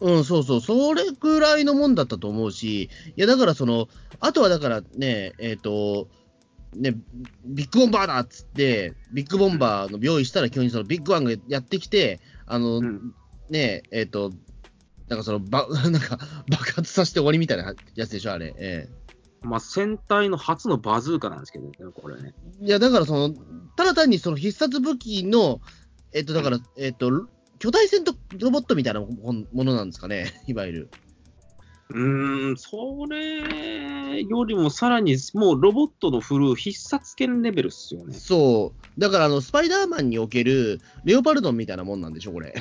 [0.00, 3.88] うん、そうそう、それぐらいのもんだったと思うし、いや、だからその、
[4.20, 6.08] あとはだからね、えっ、と、
[6.74, 6.94] ね、
[7.44, 13.14] ビッグボンバーだっつって、ビッグボンバーの用意したら、急にそのビッグワンがやってきて、あの、うん
[13.48, 14.32] ね、えっ、と、
[15.08, 16.18] なんかその、ば、 なんか、
[16.50, 18.54] 爆発させて終わりみたいなやつでしょ、あれ。
[18.58, 18.88] え
[19.42, 22.34] まあ、戦隊の初のバズーカなんですけどね、これね。
[22.60, 23.34] えいや、だからその、
[23.76, 25.60] ただ単にその必殺武器の、
[26.12, 29.06] えっ、と、だから、えっ、と、巨大戦闘ロボットみたいなも
[29.52, 30.90] ものなんですかね、 いわゆる。
[31.88, 38.14] うーん、それよりもさらに、もうロボットの振るう必殺剣レベルっすよね。
[38.14, 39.00] そう。
[39.00, 42.54] だから、あの、スパイダーマンにおける、レオパルドンみたいなもんなんでしょ、これ。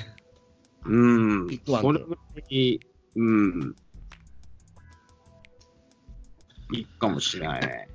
[0.86, 1.60] うん。
[1.66, 2.80] それぐらい、
[3.16, 3.76] うん。
[6.72, 7.90] いいかもしれないね。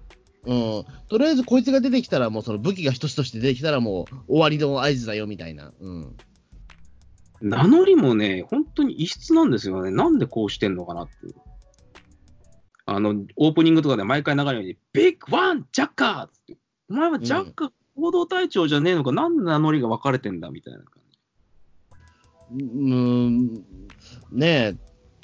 [0.44, 0.84] うん。
[1.08, 5.72] とりあえず、こいつが出てきたら、もうその武器が一つとして出てきたら、もう終わりの合図だよ、みたいな。
[5.78, 6.16] うん。
[7.40, 9.90] 名乗りもね、本当に異質なんですよね。
[9.90, 11.14] なんでこうしてんのかなって。
[12.86, 16.56] あの、オープニングとかで毎回流れるように、ビッグワンジャッカーって。
[16.90, 20.86] お前はジャッカー、行動隊長じゃねえのか、なんで名乗りが分かれてんだみたいな感
[22.58, 22.64] じ。
[22.64, 23.54] うん。
[24.32, 24.76] ねえ。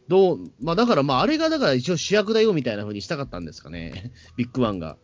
[0.08, 4.12] どう、まあだから、まああれがだから一応主役だよみたいな風にしたかったんですかね。
[4.36, 4.96] ビッグワンが。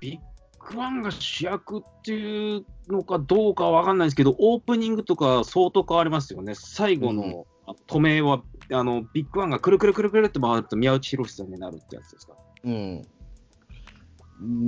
[0.00, 0.31] ビッ
[0.70, 6.54] グワンが主役っていうのかどうかは分かんないですけど、オープニングとか相当変わりますよね。
[6.54, 7.46] 最後の
[7.88, 12.34] 止めは、あのビッグワンがくるくるくるくるって回ると宮内博さんになるってやつですか。
[12.64, 13.02] うん。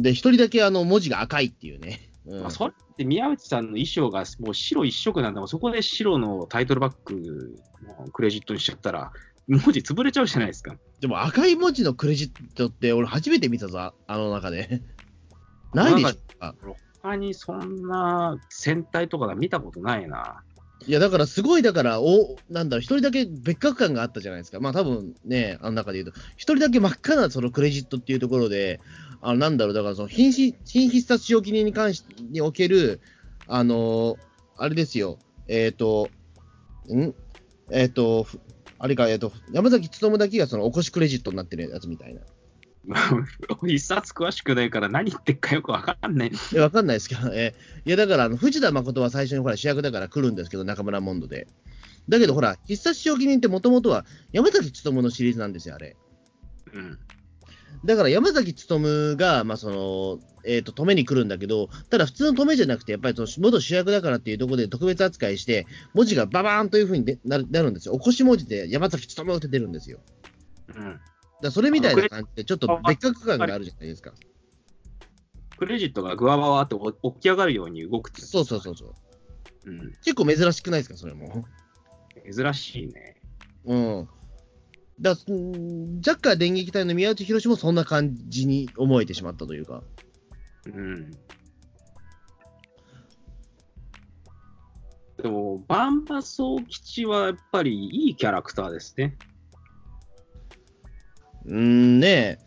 [0.02, 2.10] で、一人だけあの文字が赤いっていうね。
[2.26, 9.12] うんまあ、それって宮内さんの衣装がもう白一色なんだもん、そこで白のタイトルバックのクレジットにしちゃったら、
[9.46, 10.74] 文字潰れちゃうじゃないですか。
[11.00, 14.80] でも赤い文字のクレジットって俺初めて見たぞ、あの中で。
[15.74, 16.54] ないでしょあ
[17.02, 20.42] 他にそんな戦隊とかで見たことないな。
[20.86, 24.60] いや、だからすごい、だから、お、なんだろう、一人だけ別格感があったじゃないですか。
[24.60, 28.80] まあ多分ね、あの中で言うと、一人だけ真っ赤なそのクレジットっていうところで、
[29.20, 33.00] あの、なんだろう、だからその品し、品必殺使用記念に関し、における、
[33.46, 34.16] あのー
[34.56, 36.08] あれですよ、えっ、と、
[36.88, 37.12] ん？
[37.70, 38.40] えっ、と、ふ
[38.78, 42.20] あれか、えっ、と、山崎努だけがそのお越しクレジットになってるやつみたいな。
[43.66, 46.32] 一冊詳しくないから何言ってっかよくわかんない。
[46.54, 51.46] え、わかんないですけど、えいや、だから、あの、藤田誠は最初にほら主役だから来るんですけど、中村モンドで。
[52.08, 55.96] だけど、ほら、必殺使用記念ってもともとは山崎努のシリーズなんですよ、あれ。
[56.72, 56.98] うん。
[57.84, 67.94] だから山崎努が、まあそのえー、と止めに来るんだけど、ただ普通の止めじゃなくて、やっぱりその元主役だからっていうところで特別扱いして、文字がババーンというふうにでなるなるんですよ。
[67.94, 70.00] 起こし文字で山崎努って出るんですよ。
[70.76, 71.00] うん。
[71.42, 74.12] だそれみたいな感じで、ちょっと別格感があるじゃないですか。
[75.56, 79.70] クレジットがぐわわわって起き上がるように動くっていそうそうそうそう。
[79.70, 79.92] うん。
[80.04, 81.44] 結構珍しくないですか、それも。
[82.32, 83.20] 珍しいね。
[83.64, 84.08] うん。
[85.00, 89.82] だジャッカー電撃隊の宮内博もそんな感じに思えてしまったというか。
[90.66, 91.10] うん。
[95.22, 99.16] でも、バンバソウ吉はやっぱりいいキャラクターですね。
[101.46, 102.38] うんね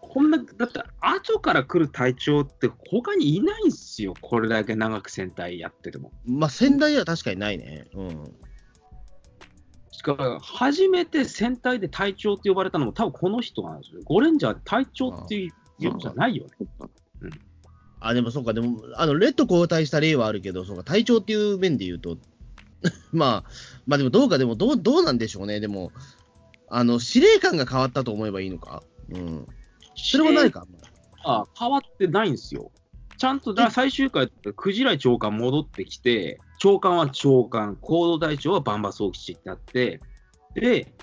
[0.00, 4.14] こんな、だって、後から来る隊長って他にいないんすよ。
[4.20, 6.10] これだけ長く戦隊やってても。
[6.26, 7.86] まあ仙台は確かにないね。
[7.94, 8.34] うん。
[9.92, 14.00] しかも、初めて戦隊で隊長って呼ばれたのも多分この人なんですよ。
[14.04, 16.66] ゴレンジャーで隊長っていうじゃないよね。
[18.00, 22.18] あ、でもそうか、でも、あの、レッド交代した例はあるけど、そうか、隊長っていう面で言うと、
[23.12, 23.50] まあ、
[23.86, 25.60] まあでもどうか、でもどう、どうなんでしょうね。
[25.60, 25.92] でも、
[26.70, 28.82] あの、司令官が変わったと思えばいいのか？
[29.10, 29.46] うん。
[29.96, 30.66] それもないか。
[31.24, 32.70] あ変わってないんですよ。
[33.18, 40.00] ちゃんとだ最終回クジライ長官戻ってきて、長官は長官、行動隊長はバンバソウ吉ってなって、
[40.54, 40.94] で、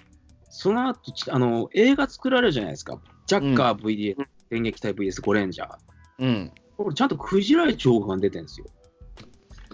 [0.50, 3.00] その後ちあの映画作られるじゃないですか。
[3.28, 4.16] ジャッカー VS、
[4.50, 5.78] 電撃隊 VS ゴレンジャー。
[6.20, 6.52] うん。
[6.78, 8.68] これちゃんとクジライ長官出てるんですよ。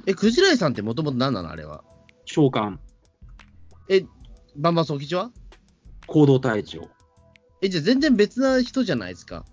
[0.05, 1.83] え、クジライさんってもともと何なのあれは？
[2.25, 2.79] 長官、
[4.57, 5.31] バンバンソキチは？
[6.07, 6.89] 行動隊長。
[7.61, 9.45] え、じゃあ全然別な人じゃないですか？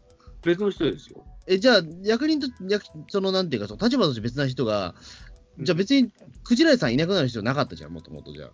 [0.43, 1.25] 別の人ですよ。
[1.47, 4.95] え、じゃあ、役人と、役その、なんていうか、その立場として別な人が、
[5.59, 6.11] じゃあ別に、
[6.45, 8.51] クジライさんいなくなる必要なかったじゃん、もともとじゃあ。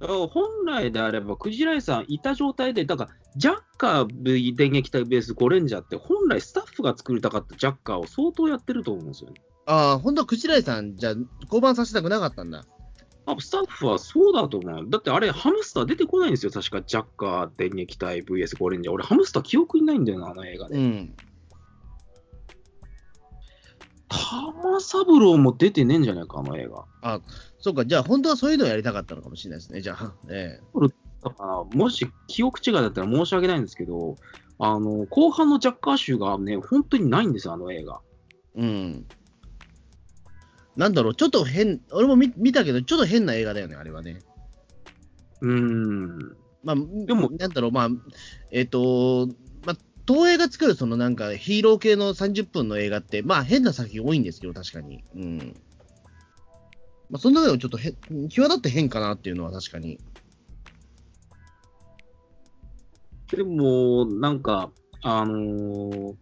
[0.00, 9.42] だから本来であれば、クジライさんいた状態で、だから、ジャッカー V 電撃隊ベースゴレンジャーって、本来スタッフが作りたかったジャッカーを相当やってると思うんですよね。
[9.66, 11.14] ああ、本当はクジライさん、じゃあ、
[11.48, 12.64] 降板させたくなかったんだ。
[13.30, 14.86] あスタッフはそうだと思う。
[14.88, 18.94] だってあれ、ハムスター出てこないんですよ、確か、ジャッカー電撃隊 VS ゴレンジャー。
[18.94, 20.76] 俺、ハムスター記憶にないんだよな、あの映画で。
[20.76, 21.14] うん。
[24.08, 27.20] 玉三郎も出てねえんじゃないか、あの映画。
[27.58, 30.14] そうか、じゃあ、本当はそういうのをやりたかったのかもしれないですね、じゃあ。
[30.30, 30.60] え
[31.74, 34.16] もし記憶違いだったら申し訳ないんですけど、
[34.58, 38.00] あの後半のジャッカー集がね、本当にないんですよ、あの映画。
[38.56, 39.06] えうん。
[40.78, 44.22] なんだろう、ちょっと変、俺も見見たけど、ちょっと変な映画だよね、あれはね。
[45.40, 46.36] うーん。
[46.62, 47.88] まあ、でもなんだろう、まあ、
[48.52, 49.28] えっ、と、
[49.64, 55.02] まあ、東映が作るそのなんかヒーロー系の30分の映画って、まあ変な作品多いんですけど、確かに。
[55.16, 55.56] うん。
[57.10, 57.92] まあ、その中でもちょっとへ
[58.28, 59.98] 際立って変かなっていうのは確かに。
[63.32, 64.70] でも、なんか、
[65.02, 66.14] あのー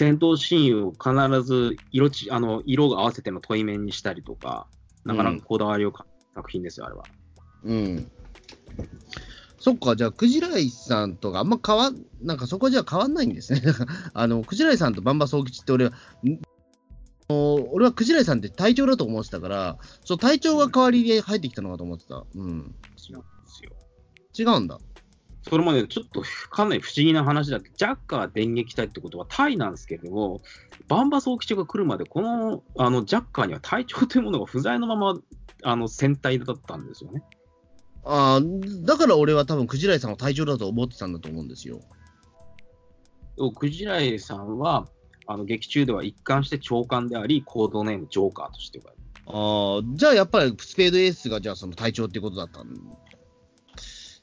[0.00, 4.66] 戦闘シーンを必ず色ちあの色が合わせての対面にしたりとか、
[5.04, 7.04] なかなかこだわりをか、作品ですよ、あれは。
[7.64, 8.10] うん。
[9.58, 13.60] そっか、じゃあ、クジライさんとかあんま変わん、なんかそこはじゃあ変わんないんですね。
[14.14, 15.92] あの、クジライさんとバンバソウ吉って俺は、
[17.28, 22.24] 俺はクジライさんって隊長だと思ってたから、そう隊長が代わりに入ってきたのかと思ってた。
[22.34, 22.74] うん。
[22.96, 23.72] そうなんですよ。
[24.38, 24.78] 違うんだ。
[25.42, 30.42] それもね、ちょっとかなり不思議な話だって、ジャッカー電撃隊ってことはタイなんですけれども、
[30.86, 35.18] バンバソウ吉が来るまで、このあのジャッカーには隊長というものが不在のまま
[35.62, 37.22] あの戦隊だったんですよね。
[38.04, 38.40] ああ、
[38.84, 41.80] だから俺は多分クジライさんを隊長だと思ってたんだと思うんですよ。
[43.56, 44.88] クジライさんは、
[45.26, 49.02] あの劇中では一貫して長官であり、コードネームジョーカーとして呼ばれる。
[49.26, 52.62] ああ、じゃあやっぱりスペードエースがじゃあその隊長っていうことだった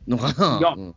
[0.07, 0.59] のかな？
[0.59, 0.95] いやうん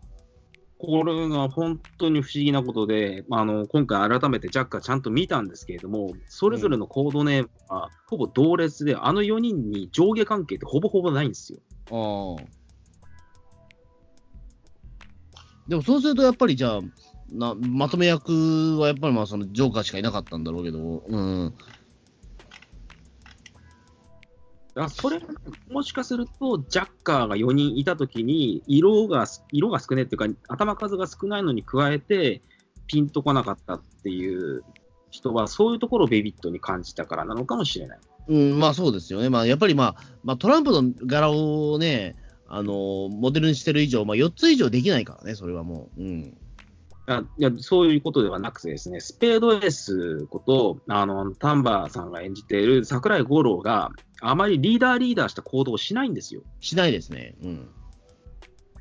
[0.82, 11.58] これが本当に不思議なことで、あの今回改めてジャッカーちゃんと見たんですけれども、それぞれのコードネームはほぼ同列で、あの4人に上下関係ってほぼほぼないんですよ。
[11.90, 12.42] あ。
[15.68, 16.80] でもそうするとやっぱりじゃあ、
[17.30, 21.54] なまとめ役はやっぱりまあそのジョーカーしかいなかったんだろうけど、うん。
[24.74, 25.20] だそれ
[25.70, 32.42] もしかすると、ジャッカーが4人いたときに色が、色が少ないっていうか、頭数が少ないのに加えて、
[32.86, 34.64] ピンとこなかったっていう
[35.10, 37.98] 人は、そういうところをベビットに感じたからなのかもしれない。
[38.28, 39.28] うん、まあそうですよね。
[39.28, 42.14] まあやっぱりまあ、まあ、トランプの柄をね、
[42.48, 46.02] あのモデルにしてる以上、まあ4つ以上できないからね、それはもう。
[46.02, 46.38] うん。
[47.06, 53.90] あいやそういうことではなくてですね、スペードエースこと、あのタンバーさんが演じている桜井五郎が
[54.20, 56.42] あまりリーダーリーダーした行動をしないんですよ。
[56.60, 57.34] しないですね。
[57.42, 57.68] うん。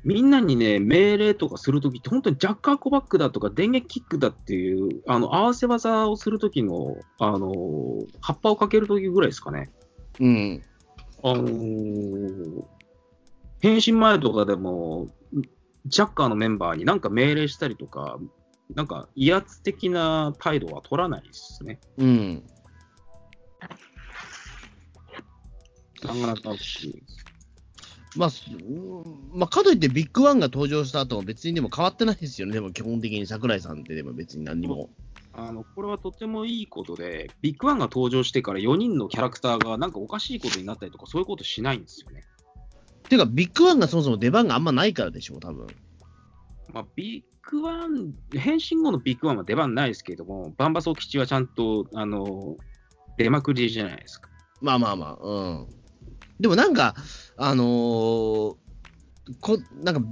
[0.02, 7.52] みんなにね、命令とかするときって、本当にジャッカーコバックだとか、電撃キックだっていう、あの、合わせ技をするときの、あの、
[8.20, 9.70] 葉っぱをかけるときぐらいですかね。
[10.20, 10.62] うん。
[11.22, 12.64] あのー
[13.62, 15.08] 変身前とかでも、
[15.86, 18.18] ジャッカーのメンバーになんか命令したりとか、
[18.74, 21.80] なんか威圧的な態度は取らないですね。
[21.98, 22.44] うん。
[26.02, 27.02] なかなか不思議
[28.16, 28.30] まあ、
[29.32, 32.54] まあ、かといってビッグワンが登場した後も別にでも変わってないですよね。
[32.54, 34.90] でも基本的に桜井さんってでも別に何にも。
[35.32, 42.24] あのこれはとてもいいことで、ビッグワンが登場してから4人のキャラクターがなんかおかしいことになったりとか、そういうことしないんですよね。
[43.10, 45.66] ていうか、ビッグワンがそもそも出番があんまないからでしょ、多分。
[46.72, 52.56] まあ、ビッグワン、変身後のビッグワンは出番ないですけれども、バンバソー基地はちゃんとあの
[53.18, 54.30] 出まくりじゃないですか。
[54.60, 55.66] まあまあまあ、うん。
[56.38, 56.94] でもなんか、
[57.36, 58.56] あのー
[59.40, 60.02] こなんか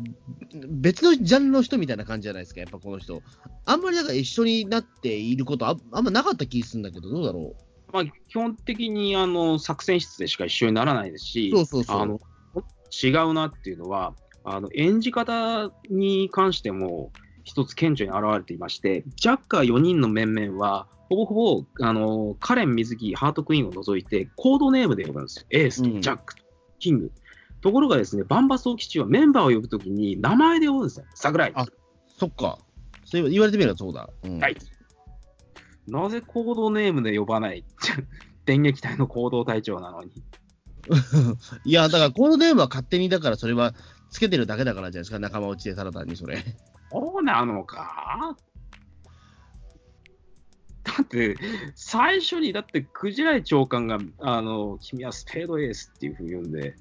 [0.69, 3.23] 別のジャンルの人みたいな感じじゃないですか、やっぱこの人。
[3.65, 7.55] あんまりなんか一緒になっていることああんまなかった気するんだけど、どうだろ
[7.93, 12.21] まあ、基本的にあの作戦室でしか一緒にならないですし、そうそうそうあの
[12.91, 14.15] 違うなっていうのは、
[14.45, 17.13] あの演じ方に関しても
[17.45, 25.47] 一つ顕著に現れていまして、ジャッカー4人の面々は、ほぼほぼあのカレン、水木、ハートクイーンを除いて、コードネームで呼ぶんですよ。
[25.51, 26.43] エースジャックと
[26.79, 27.13] キング。
[27.61, 31.07] ところがですね、バンバソー基地はメンバーを呼ぶときに名前で呼ぶんですよ。
[31.15, 31.53] 桜井。
[31.55, 31.67] あう。
[32.07, 32.59] そっか。
[33.05, 34.09] そういえば言われてみればそうだ。
[34.23, 34.57] うん、はい。
[35.87, 37.65] なぜコードネームで呼ばない？
[38.45, 40.11] 電撃隊の行動隊長なのに。
[41.65, 43.75] いや、だからコードネームは勝手にだからそれは
[44.11, 46.43] つけてるだけだからじゃないですか、仲間内でただ単にそれ。
[46.91, 48.37] そうなのか？
[50.85, 51.37] だって、
[51.75, 56.75] 最初に、だって、クジライ長官が、あの、君はスペードエースっていうふうに言うんで、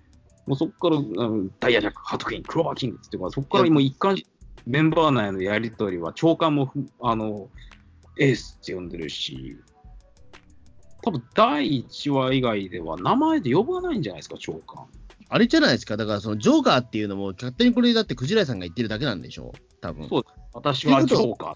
[0.45, 4.25] もうそこから、あのダイヤジャック、ハートクイーン、クローバーキングっていうか、そこからもう一貫し
[4.65, 7.49] メンバー内のやりとりは、長官もふ、あの、
[8.17, 9.57] エースって呼んでるし、
[11.07, 14.85] 多分第1話以外では名前で呼ばないんじゃないですか、長官。
[15.29, 21.53] あれじゃないですか、だからそのジョーカーっていうのも勝手にこれだってクジライさんが言ってるだけなんでしょ、多分そう私はジョーカー。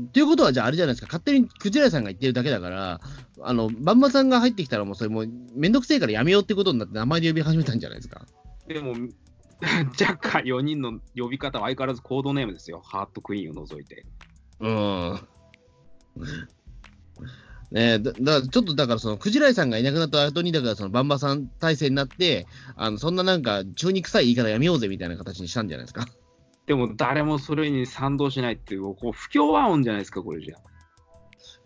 [0.00, 3.00] っていうことは、じゃああれじゃないですか、勝手にクジライさんが言ってるだけだから、
[3.40, 8.24] あの、バンバさんが入ってきたらもうそれもうめんどくせえからやめようってことになって名前で呼び始めたんじゃないですか？
[8.68, 12.80] でも、 ジャッカー4人の呼び方は相変わらずコードネームですよ。
[12.84, 14.06] ハートクイーンを除いて。
[14.60, 15.20] うん。
[17.72, 22.46] ねえ、だだからちょっとだからそのクジライさんがいなくなった後に、だからそのバンバさん体制になって、
[22.76, 26.06] あのそんななんか中に臭い言い方やめようぜみたいな形にしたんじゃないですか。
[26.66, 30.56] でも誰もそれに賛同しないっていう、こう不協和音じゃないですか、これじゃ。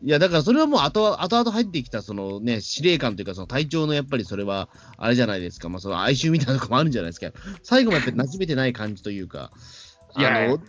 [0.03, 7.33] いや、だからそれはもう後々後々入ってきた、そのね、司令官というか、その隊長のやっぱりそれは、あれじゃないですか、まあその哀愁みたいなとこもあるんじゃないですか。
[7.63, 9.51] 最後もやっぱり馴染めてない感じというか、
[10.17, 10.61] いやあの、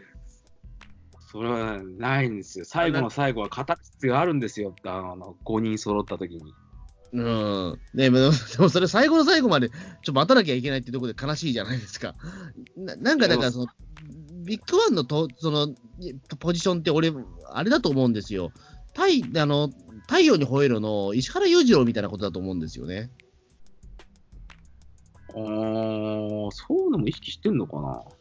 [1.38, 2.66] それはないんですよ。
[2.66, 4.76] 最後の最後は形があるんですよ。
[4.86, 6.54] あの5人揃った時に。
[7.14, 7.80] うん。
[7.94, 8.18] ねでも
[8.58, 12.16] でもそれ最後の最後まで、ちょっと待たなきゃいけないってところで悲しいじゃないですか。
[12.76, 13.68] ななんかだからその、
[14.46, 15.76] ビッグワンのとその
[16.40, 17.14] ポジションって俺、
[17.52, 18.52] あれだと思うんですよ。
[18.96, 19.70] 太あの
[20.08, 23.12] 太陽に吠えろの石原裕次郎みたいなことだと思うんですよね。
[25.30, 28.17] あー、そういうのも意識してんのかな？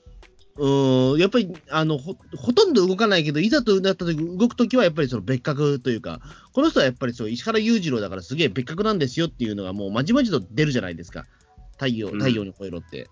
[0.59, 6.21] うん、やっぱりあのほほとんど動かないけど、いざとなった時動くときはやっぱりその別格というか、
[6.53, 11.27] この人はやっぱりそう石原裕次郎だからすげえ別格なんですよっていうのがもうまじまじと出るじゃないですか。
[11.73, 13.11] 太陽うん太陽に吠えろって。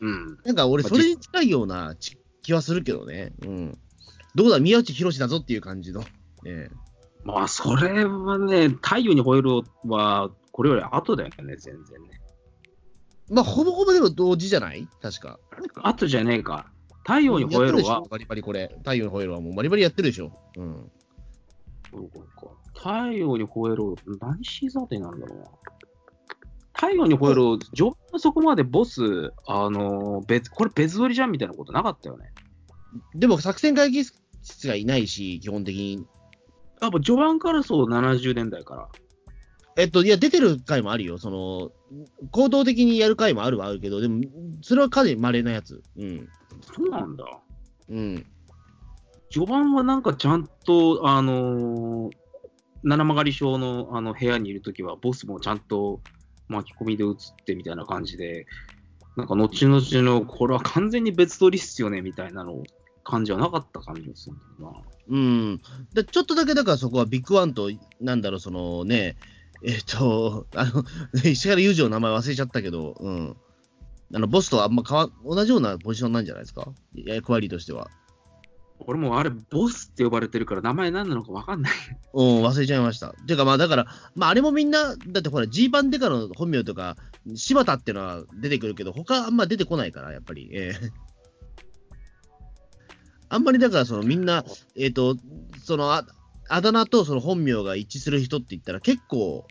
[0.00, 0.38] うん。
[0.44, 3.32] なんか俺、まあそれに近いようなち気はするけどね。
[3.42, 3.78] うん。
[4.34, 6.00] どうだ、宮内宏だぞっていう感じの。
[6.42, 6.70] ね、
[7.24, 12.20] まあ、それはね、太陽に吠えるは、これより後だよね、全然ね。
[13.30, 14.86] まあ、ほぼほぼでも同時じゃない？
[15.00, 15.38] 確か。
[15.82, 16.70] 後じゃねえか。
[17.06, 18.72] 太陽に吠えるはバリバリこれ。
[18.78, 20.32] 太陽に吠えろはもうバリバリやってるでしょ？
[20.56, 20.90] うん。
[21.90, 22.20] そうか
[22.74, 25.44] 太陽に吠えろ、何シーズンあたりなんだろうな。
[26.74, 32.32] 太陽に吠えろ、序盤はそこまでボス、あのー別、これ別撮りじゃんみたいなことなかったよね。
[33.14, 36.04] でも作戦会議室がいないし、基本的に。
[36.82, 38.88] やっぱ序盤からそう、70年代から。
[39.76, 41.18] えっと、いや、出てる回もあるよ。
[41.18, 41.72] その、
[42.30, 44.22] 行動的にやる回もあるはあるけど、でも、
[44.62, 45.82] それはかなり稀なやつ。
[45.96, 46.28] うん。
[46.60, 47.24] そうなんだ。
[47.88, 48.26] うん。
[49.30, 52.12] 序盤はなんかちゃんと、あのー
[52.84, 56.00] 七曲り小のあの部屋にいるときは、ボスもちゃんと
[56.48, 57.14] 巻き込みで映っ
[57.46, 58.46] てみたいな感じで、
[59.16, 62.62] なんか後々の、これは完全に別撮りっすよねみたいなの
[63.02, 64.80] 感じはなかった感じがするんだよな。
[65.08, 65.60] うん。
[65.94, 67.70] で、ちょっとだけだからそこはビッグワンと、
[68.00, 69.16] なんだろう、そのね、
[69.64, 70.84] えっと、あの、
[71.24, 73.36] 石原裕次郎の名前忘れちゃったけど、うん。
[74.14, 76.68] あのボスとあんま変わ同じようなポジションなんじゃないですか？
[76.94, 77.90] 役割としては。
[78.80, 81.72] 俺もあれ、ボスって呼ばれてるから、名前何なのか分かんない。
[82.12, 83.14] うん、忘れちゃいました。
[83.26, 86.96] ていうかまあだから、まああれもみんな、だってほら G 版デカの本名とか、
[87.34, 90.50] 柴田っていうのは出てくるけど、他あんま出てこないから、やっぱり。
[90.52, 90.90] えー
[93.30, 94.44] あんまりだからそのみんな、
[94.76, 95.16] えっ、と、
[95.64, 96.06] そのあ
[96.48, 99.46] あだ名とその本名が一致する人って言ったら結構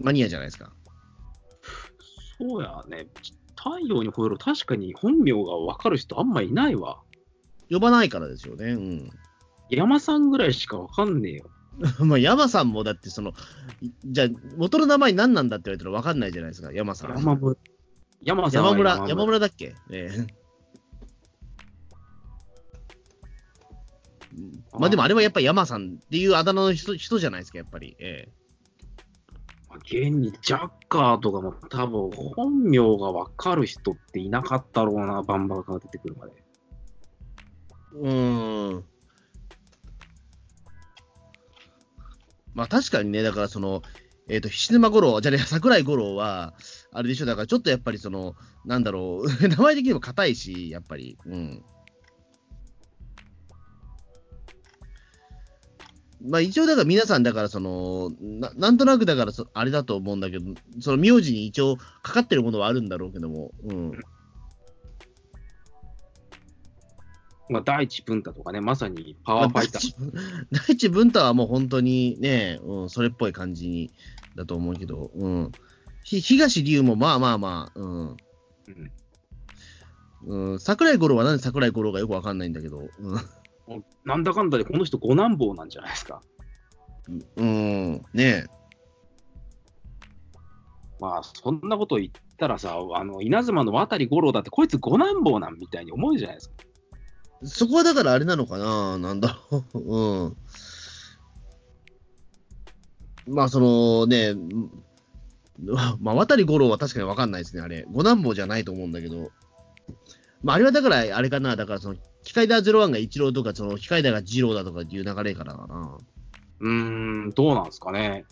[0.00, 0.72] マニアじゃないですか。
[2.38, 3.06] そうやね。
[3.56, 7.00] 太陽に吠えろ、確かに本名が分かる人あんまいないわ。
[7.70, 8.72] 呼ばないからですよね。
[8.72, 9.10] うん。
[9.70, 11.50] 山さんぐらいしか分かんねえよ。
[12.00, 13.32] まあ山さんもだってその、
[13.80, 17.10] いじゃあ元の名前何なんだって言われたら分かんないじゃないですか、山さん。
[17.10, 17.56] 山村。
[18.22, 20.26] 山さんは山村、山村だっけ、ええ
[24.78, 27.96] まあでもあれはやっぱり山さんっていうあだ名の人人じゃないですか、やっぱり。
[27.98, 28.28] え
[29.76, 36.32] 現にジャッカーとかも多分本名が分かる人っていなかったろうな、バンバンが出てくるまで。
[37.94, 38.84] うーん。
[42.54, 43.82] まあ確かにね、だからその、
[44.28, 46.54] えっ、と、菱沼五郎、じゃね、桜井五郎は、
[46.92, 51.16] あれでしょ、だからちょっとやっぱりその、なんだろう、 名前的にも硬いし、やっぱり。
[51.26, 51.64] うん。
[56.24, 60.44] まあ一応だから皆さんだからそのな、なんとなくだからそあれだと思うんだけど、
[60.80, 63.92] その名字に一応かかってるものはあるんだろうけども、うん。
[67.50, 69.92] まあ、第一文太とかね、まさにパワーファイター。
[70.52, 73.90] 第一文太はもう本当にね、うん、それっぽい感じに
[74.34, 75.52] だと思うけど、うん。
[76.04, 78.08] ひ東龍もまあまあまあ、うん。
[78.08, 78.16] うん
[80.26, 83.20] うん、桜井五郎はなんで桜井五郎がよくわかんないんだけど、うん。
[84.04, 86.22] なんだかんだでこの人五男坊なんじゃないですか。
[87.36, 88.46] うん、ね
[91.00, 92.08] まあ、そんなこと言っ
[92.38, 96.54] たらさ、あの稲妻の渡五郎だって、こいつ五男坊なんみたいに思うじゃないですか。
[97.44, 99.78] そこはだからあれなのかな、なんだろう。
[99.78, 100.36] うん。
[103.28, 104.70] まあ、そのね、うん
[106.00, 107.86] まあ、渡り五郎は確かにわかんないですね、あれ。
[107.90, 109.30] 五男坊じゃないと思うんだけど。
[110.42, 115.98] まあ、あれはだから、あれかな、だからその、機械だ01が一郎とか、その、機械だが二郎だとかっていう流れからかな。
[116.60, 118.24] うーん、どうなんですかね。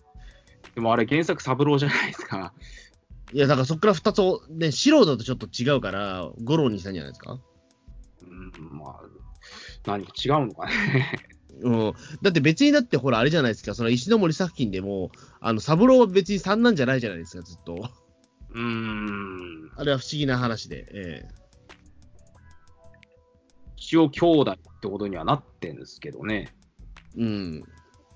[0.75, 2.53] でもあれ、原作三郎じゃないですか。
[3.33, 7.41] いや、だからそこから二つを、ね、四郎だとちょっと違うから、五郎にしたんじゃないですか。
[8.23, 9.01] うん、まあ、
[9.87, 11.13] 何か違うのかね。
[11.63, 17.89] うん、だって別にだってほらあれじゃないですか、その石ノ森作品でも、あの三郎は別に三なんじゃないじゃないですか、ずっと。
[18.51, 20.87] うーん、あれは不思議な話で。
[20.93, 21.29] え
[23.77, 26.55] 一応兄弟ってことにはなってんですけどね、
[27.17, 27.63] えうん。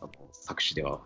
[0.01, 1.01] あの作詞では。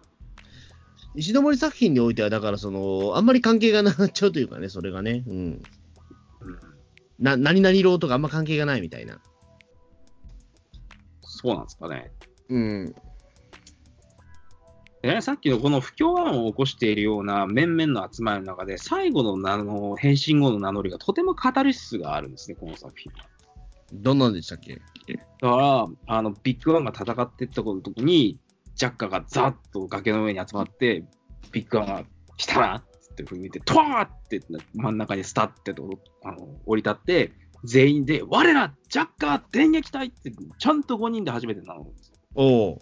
[1.16, 5.22] 石ノ森作品においては、だからその、あんまり関係がなくなっちゃうというかね、それがね。
[5.26, 5.34] うん。
[5.36, 5.62] うん
[7.18, 9.20] な、何々郎とかあんま関係がないみたいな。
[11.22, 12.10] そうなんですかね。
[12.48, 12.94] うん。
[15.02, 23.28] でねさっきのこの不協和音を起こしているような面々の集まりの中で、最後の名の変身後の名乗りがとてもカタルシスがあるんですね、この作品は。
[23.94, 24.80] どんなんでしたっけ？
[25.40, 28.38] だから、あのビッグワンが戦っていった時に、
[28.74, 31.04] ジャッカーがザッと崖の上に集まって、
[31.52, 32.04] ビッグワンが
[32.36, 32.84] 来たなっ
[33.16, 34.40] て振り向いて、トワーって
[34.74, 35.88] 真ん中にスタッてと
[36.24, 37.32] あの降り立って、
[37.64, 42.16] 全員で、我ら、ジャッカー電撃隊って、ちゃんと5人で初めて名乗るんですよ。
[42.34, 42.78] おお。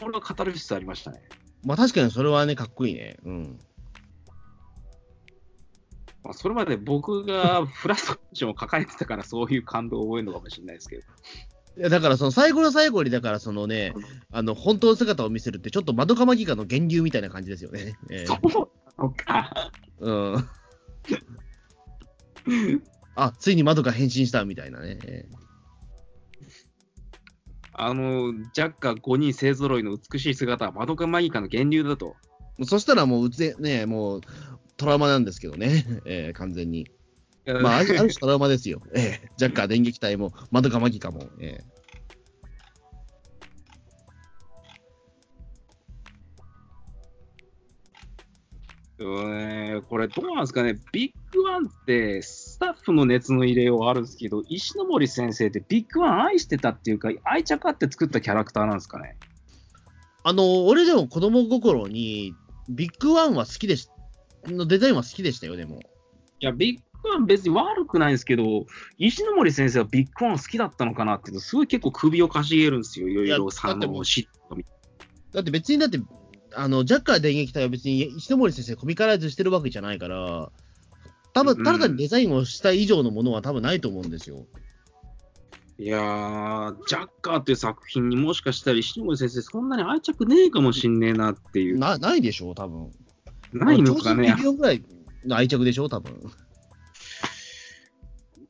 [0.00, 1.20] これはカタルシスありましたね。
[1.64, 3.16] まあ確かにそれはね、かっこいいね。
[3.24, 3.58] うん。
[6.24, 11.02] まあ、それまで僕がフラストレーションを抱えてたから、そういう感動を覚えるのかもしれないですけど。
[11.76, 13.92] いや、だからその最後の最後に、だからそのね、
[14.32, 17.94] あの、本当の姿を見せるって、ちょっとマドカマギカの源流みたいな感じですよね。
[18.10, 18.40] ええそう
[18.96, 19.70] なのか。
[20.00, 20.48] うん。
[23.16, 24.98] あ、ついに窓が変身したみたいなね。
[25.04, 25.44] ええ
[27.76, 32.14] あの、ジャッカー5人勢ぞろいの美しい姿はマドカマギカの源流だと。
[32.62, 34.20] そしたらもううつえ、ね、もう
[34.76, 36.88] トラウマなんですけどね、 ええ完全に。
[37.62, 38.80] まあ、ある種トラウマですよ。
[38.94, 41.28] ええジャッカー電撃隊も、マドカマギカも。
[41.38, 41.74] ええ
[48.98, 59.16] えーこれどうなんですかね、ビッグワンってスタッフの熱の入れようはあるんですけど、石ノ森先生ってビッグワン愛してたっていうか、愛着あって作ったキャラクターなんですかね。
[60.22, 62.34] あの、俺でも子供心に、
[62.68, 63.88] ビッグワンは好きでし、
[64.48, 65.80] のデザインは好きでしたよ、でも。
[66.40, 68.66] いや、ビッグワン別に悪くないんですけど、
[68.98, 74.64] 石ノ森先生はビッグワン好きだったのかなっていうの、すごい結構首をかしげるんですよ、いろいろさいやだってもうの嫉妬み
[75.32, 76.00] だって別にだって、
[76.54, 80.50] あの、ジャッカー電撃隊は別に石ノ森先生コミカライズしてるわけじゃないから、
[81.32, 84.46] 多分ただ単にデザインをした以上のものは多分ないと思うんですよ。
[85.76, 91.78] いやー、ジャッカーっていう作品にもしかしたら石森先生、そんなに愛着ねえかもしんねえなっていう。
[91.78, 92.92] なないでしょう、多分。
[93.54, 94.84] ないのかねぐらい
[95.24, 96.14] の愛着でしょう、多分。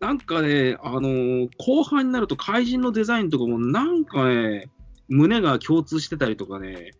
[0.01, 4.71] なんかね、あのー後半になると怪人のデザインとかもなんかね、
[5.09, 6.91] 胸が共通してたりとかね、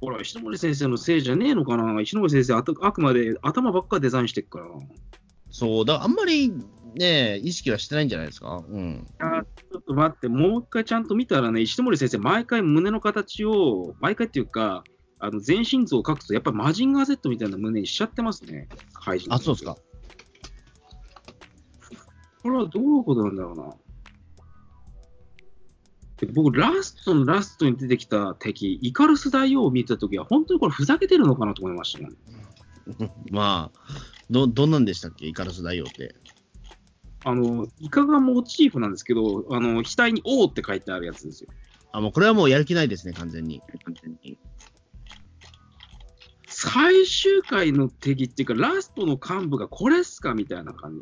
[0.00, 2.00] ほら、石森先生のせいじゃねえのかな。
[2.00, 4.66] 石森先生あた、あくまで頭ばっかデザインしてっから
[5.50, 6.52] そう、だからあんまり
[6.94, 8.64] ね、意識はしてないんじゃないですか？
[8.68, 9.06] うん。
[9.18, 14.84] やちょっと待って、もう一回ちゃんと見たらね、石森先生、毎回胸の形を、毎回っていうか、
[15.24, 19.32] あの全身像を描くと、やっぱりマジンガー Z みたいな胸にしちゃってますね、怪人。
[19.32, 19.76] あ、そうですか。。
[22.42, 23.72] これはどういうことなんだろうな。
[26.18, 32.10] で僕、ラストのラストに出てきた敵、イカルス大王を見たときは、本当にこれふざけてるのかなと思いましたね。
[33.30, 33.80] まあ、
[34.28, 36.16] ど、どんなんでしたっけ、イカロス大王って。
[37.24, 41.50] あの、イカがモチーフなんですけど、あの、額に王って書いてあるやつですよ。
[41.92, 43.60] あ、もうこれはもうやる気ないですね、完全に。
[43.84, 44.36] 完全に。
[46.64, 51.00] 最終回の敵っていうか、ラストの幹部がこれっすかみたいな感じ。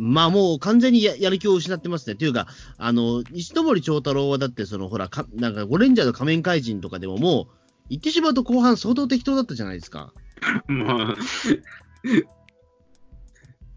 [0.00, 2.16] まあもう完全にややる気を失ってますね。
[2.16, 2.48] というか、
[2.78, 7.54] あの、石森章太郎はだって、そのほら、かなんかゴレンジャーの仮面怪人とかでももう、
[7.90, 10.14] 言ってしまうと後半相当適当だったじゃないですか。
[10.68, 11.14] まあ、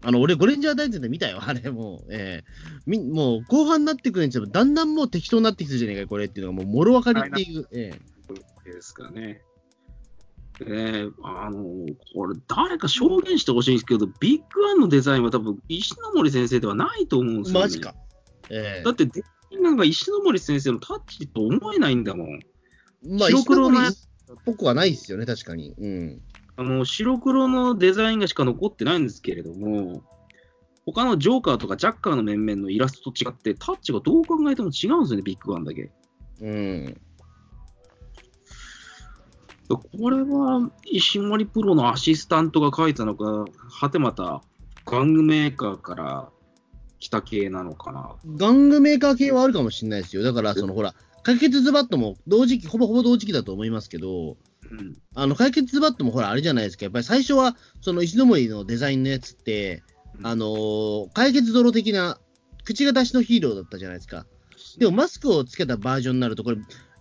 [0.02, 2.50] あの、俺、ゴレンジャー大全で見たよ、あれ、もう、ええ
[2.86, 8.00] みもう、後半になってくるにつれだんだんもう適当になってきてるじゃねえか、これっていうのが、もう、もろ分かりっていう、ええ
[8.64, 9.42] ですかね。
[10.66, 11.62] えー、あの、
[12.14, 17.60] これ、誰か証言してほしいんですけど、ビッグワンのデザインは多分、石ノ森先生ではないと思うんですよ、ね。
[17.60, 17.94] マジか。。
[18.50, 19.08] えだって、
[19.60, 22.28] なんか石ノ森先生のタッチと思えないんだもん。
[22.28, 22.40] え
[23.04, 23.92] まあ、白黒のっ
[24.44, 25.74] ぽくはないですよね、確かに。
[25.78, 26.22] うん。
[26.56, 30.02] あの、白黒のデザインがしか残ってないんですけれども、
[30.84, 35.90] 他のジョーカーとかジャッカーの面々のイラストと違って、タッチがどう考えても違うんですよね、ビッグワンだけ。
[36.40, 37.00] うん。
[39.76, 44.42] これは石森プロのアシスタントが書いたのか、はてまた
[44.86, 46.28] 玩具メーカーから
[46.98, 48.16] 来た系なのかな。
[48.26, 50.22] 玩具メーカー系はあるかもしれないですよ。
[50.22, 54.36] だから、そのほら、解決ズバットも同時期、ほぼほぼ同時期だと思いますけど、
[54.70, 54.96] うん。
[55.14, 56.84] あの、解決ズバットもほら、あれじゃないですか。
[56.84, 59.82] やっぱり最初は、その石森のデザインのやつって、
[60.22, 62.18] あのー解決ゾロ的な、
[62.64, 64.26] 口が出しのヒーローだったじゃないですか。
[64.78, 66.58] でも、マスクをつけたバージョンになると、これ、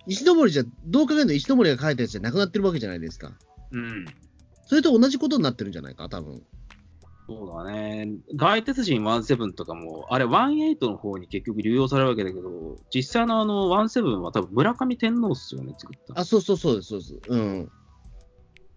[0.08, 3.38] 石森じゃ、どう考えても石森が書いたやつじゃなくなってるわけじゃないですか。
[3.72, 4.06] うん。
[4.66, 6.42] それと同じことになってるんじゃないか、多分。
[7.28, 8.10] そうだね。
[8.36, 16.22] 大鉄人17とかも、あれ18の方に結局流用されるわけだけど、実際のあの17は多分村上天皇っすよね、作った。
[16.22, 17.20] あ、そうそうそうです、そうです。
[17.28, 17.72] うん。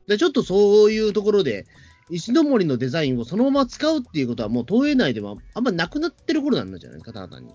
[0.08, 1.66] で、ちょっとそういうところで、
[2.10, 7.52] 石森のデザインをそのまま使うっていうことは、もう東映内ではあんまなくなってる頃なんじゃないですか、ただ単に。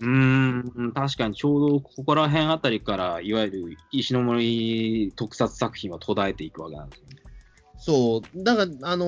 [0.00, 0.08] うー
[0.88, 7.16] ん、確かにちょうどここら辺あたりから、いわゆる石森特撮作品は途絶えていくわけなんですよね。
[7.78, 9.06] そう、だから、あの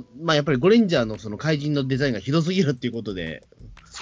[0.00, 3.44] ーまあ、やっぱりゴレンジャーのその怪人のデザインがひどすぎるっていうことで、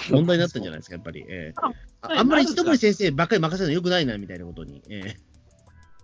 [0.09, 1.21] 問題になったんじゃないですか、やっぱり。
[1.21, 1.67] ええあ
[2.03, 4.81] ああんまり石森先生ばっかり任せるのよくないな、みたいなことに。
[4.89, 5.17] ええ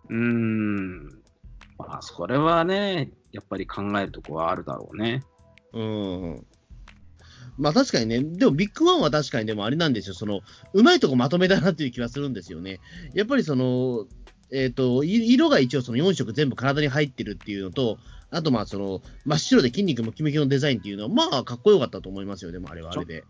[0.09, 1.05] うーん。
[1.77, 5.23] まあ、それはね、やっぱり考えるとこはあるだろうね。
[5.73, 6.45] うん。
[7.57, 10.41] まあ確かにね、でもビッグワンは確かにでもあれなんですよ、その、
[10.73, 12.79] うまいとこまとめだなっていう気はするんですよね。
[13.13, 14.05] やっぱりその、
[14.51, 17.97] えっ、と、い色が一応その4色全部体に入ってるっていうのと、
[18.29, 23.23] あとまあその、真っ白で筋肉ムキムキのデザインっていうのは、まあかっこよかったと思いますよ、でもあれはあれで。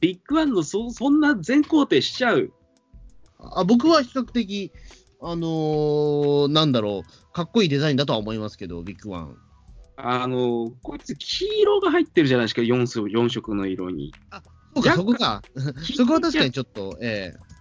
[0.00, 2.52] ビッグワンのそそんな全肯定しちゃう。
[3.38, 4.72] あ僕は比較的、
[5.20, 9.36] あのーなんだろう、かっこいいデザインだとは思いますけど、ビッグワン。
[9.96, 14.12] あの、こいつ黄色が入ってるじゃないですか、4, 色4色の色に。
[14.74, 15.42] そうか、そこか。
[15.96, 17.54] そこは確かにちょっと、ええ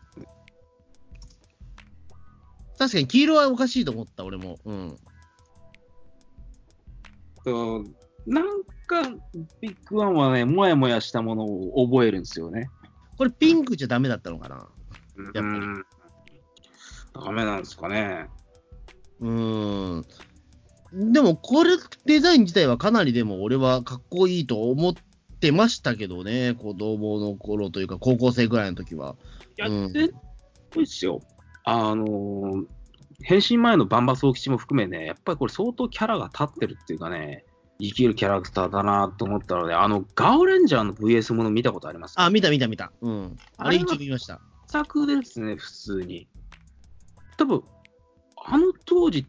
[2.78, 4.58] 確かに黄色はおかしいと思った、俺も。
[4.66, 4.98] うん。
[7.46, 7.86] そう
[8.26, 9.02] なんか、
[9.62, 12.72] ビッグワンはね、もやもやしたものを覚えるんですよね。
[13.18, 14.56] これピンクじゃダメだったのかな。
[14.56, 15.86] やっぱりうん
[17.14, 18.28] ダメなんですかね。
[19.20, 20.06] うーん。
[20.94, 21.72] でも、これ、
[22.06, 24.94] デザイン自体はかなりでも俺はかっこいいと思っ
[25.40, 29.16] てましたけどね、子供の頃というか、高校生ぐらいの時は。
[29.58, 31.20] やうんってるっですよ。
[31.66, 32.66] あのー、
[33.22, 37.46] 変身前のバンバ総吉も含めね、やっぱりこれ相当キャラが立ってるっていうかね、
[37.80, 42.16] 生きるキャラクターだなと思ったので、あの、ガオレンジャーの VS もの見たことあります？
[42.16, 42.92] かあ、見た見た見た。
[43.02, 43.38] うん。
[43.58, 44.42] あれ一応見ました。
[44.68, 46.28] 作ですね、普通に。
[47.38, 47.64] 多分、
[48.46, 49.26] あの当時、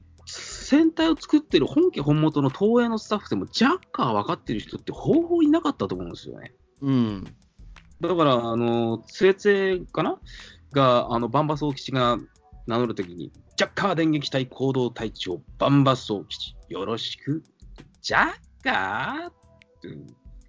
[0.64, 6.54] 戦隊を作ってる本家本元の東映のスタッフでも、ジャッカー分かってる人ってほぼいなかったと思うんですよね。
[6.80, 7.24] うん。
[8.00, 10.18] だから、あの、つえつえかな？
[10.72, 12.18] が、あの、バンバス大吉が
[12.66, 17.44] 名乗るときに、ジャッカー電撃隊行動隊長、バンバス大吉、よろしく。
[18.02, 18.30] ジャッ
[18.64, 19.32] カーっ
[19.80, 20.06] ていう、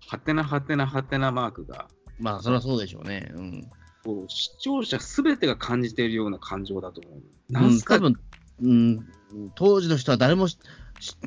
[0.07, 1.87] はてなはてなはてなマークが、
[2.19, 3.31] まあ、そりゃそうでしょうね。
[3.35, 3.69] うん。
[4.03, 7.51] こう視聴者すべてが感じているような感情だと思う。
[7.51, 8.15] なうんん、すか多分、
[8.61, 9.07] うん、
[9.55, 10.47] 当時の人は誰も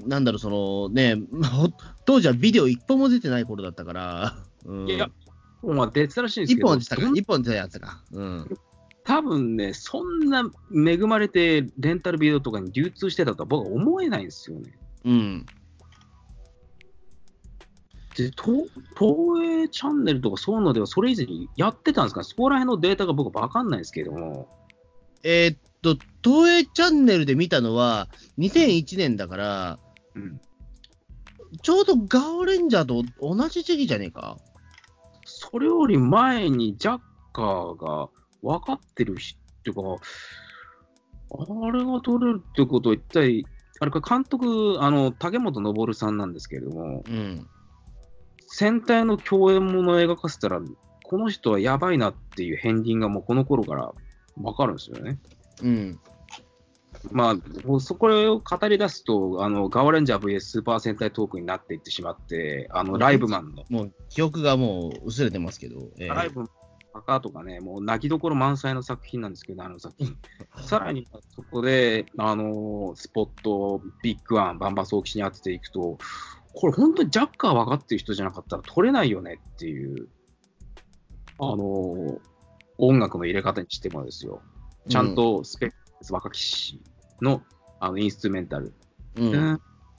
[0.07, 1.69] なんだろう、そのね、まあほ
[2.05, 5.11] 当時はビデオ一本も出てない頃だったから、うん、いや、
[5.63, 8.03] まあ、出てたらしいんです一けど、本出たか、どん一本出たやつか？
[8.13, 8.59] うん。
[9.05, 14.79] 多分ね、そんな恵まれてレンタルビデオとかに流通してたとは僕は思えないんですよね。
[15.05, 15.47] うん。
[18.17, 22.23] で、東東映チャンネルとかそういうのではそれ以前にやってたんですか？
[22.25, 24.49] そこら辺のデータが僕わかんないですけれども。
[25.23, 28.09] えーっと、東映チャンネルで見たのは、
[28.39, 29.79] 2001年だから、
[30.15, 30.41] うん。
[31.63, 34.37] ちょうどガオレンジャーと同じ時期じゃねえか？
[35.25, 37.01] それより前にジャッ
[37.33, 38.09] カーが
[38.43, 39.83] 分かってる人っていうか、
[41.31, 43.47] あれが取れるってことは一体、
[43.81, 47.47] あれか監督、あの、竹本昇さんなんですけれども、うん。
[48.49, 50.61] 戦隊の共演ものを描かせたら、
[51.03, 53.93] この人はやばいなっていう片鱗がもうこの頃から
[54.37, 55.19] 分かるんですよね。
[55.63, 56.01] うん。
[57.13, 57.35] まあ、
[57.67, 65.89] もうそこを語り出すと、あのガワレンジャー VS スーパー戦隊トークになっていってしまって、あのライブマンの、もう記憶がもう薄れてますけど。
[65.99, 66.49] えーライブマン
[66.95, 70.17] 赤とかね、もう泣きどころ満載の作品なんですけど、あの作品。
[70.63, 75.99] さらにそこで、あのスポット、ビッグワン、バンバス大吉に当てていくと、
[76.55, 80.09] これ本当にジャッカー分かってる人じゃなかったら取れないよねっていう、
[81.39, 82.21] あの
[82.79, 84.43] 音楽の入れ方にしてもですよ。
[84.89, 85.77] ちゃんとスペック
[86.13, 86.81] 若きし
[87.21, 87.43] の
[87.81, 88.73] あのインストゥメンタル。
[89.17, 89.33] うん。
[89.33, 89.53] タ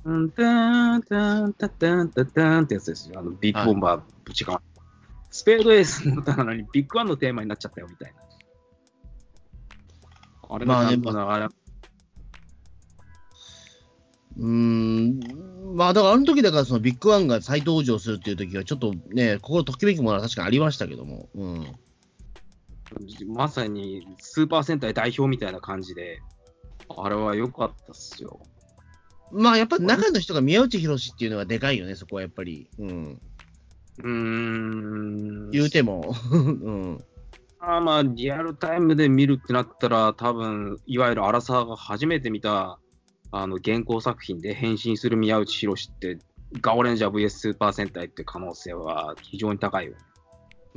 [0.09, 3.19] ンタンタンタンタンタンタンってやつですよ。
[3.19, 4.61] あのビッグボンバーぶちかま。
[5.29, 8.19] スペードエースの歌なのにビッグワンのテーマになっちゃったよみたいな。
[10.51, 11.47] あれまあねなんかなあれ
[14.37, 15.19] うーん。
[15.75, 21.29] まあ、だからあの時だからそのビッグワンが再登場するっていう時は、ちょっとね、心ときめくものは確かにありましたけども。
[21.35, 21.75] うん。
[23.27, 26.21] まさにスーパー戦隊代表みたいな感じで、
[26.89, 28.39] あれは良かったっすよ。
[29.31, 32.67] まあ、やっぱり中の人が宮内宏っていうのがでかいよね、そこはやっぱり。
[32.79, 33.21] うん。
[33.99, 35.51] うーん。
[35.51, 36.15] 言うても。
[36.31, 37.03] うん。
[37.59, 42.79] あーまあ、リアルタイムで見るってなったら、多分いわゆる荒沢が初めて見た
[43.31, 46.17] あの原稿作品で変身する宮内宏って、
[46.61, 49.93] ガオレンジャー VS スーパー戦隊って可能性は非常に高いよ。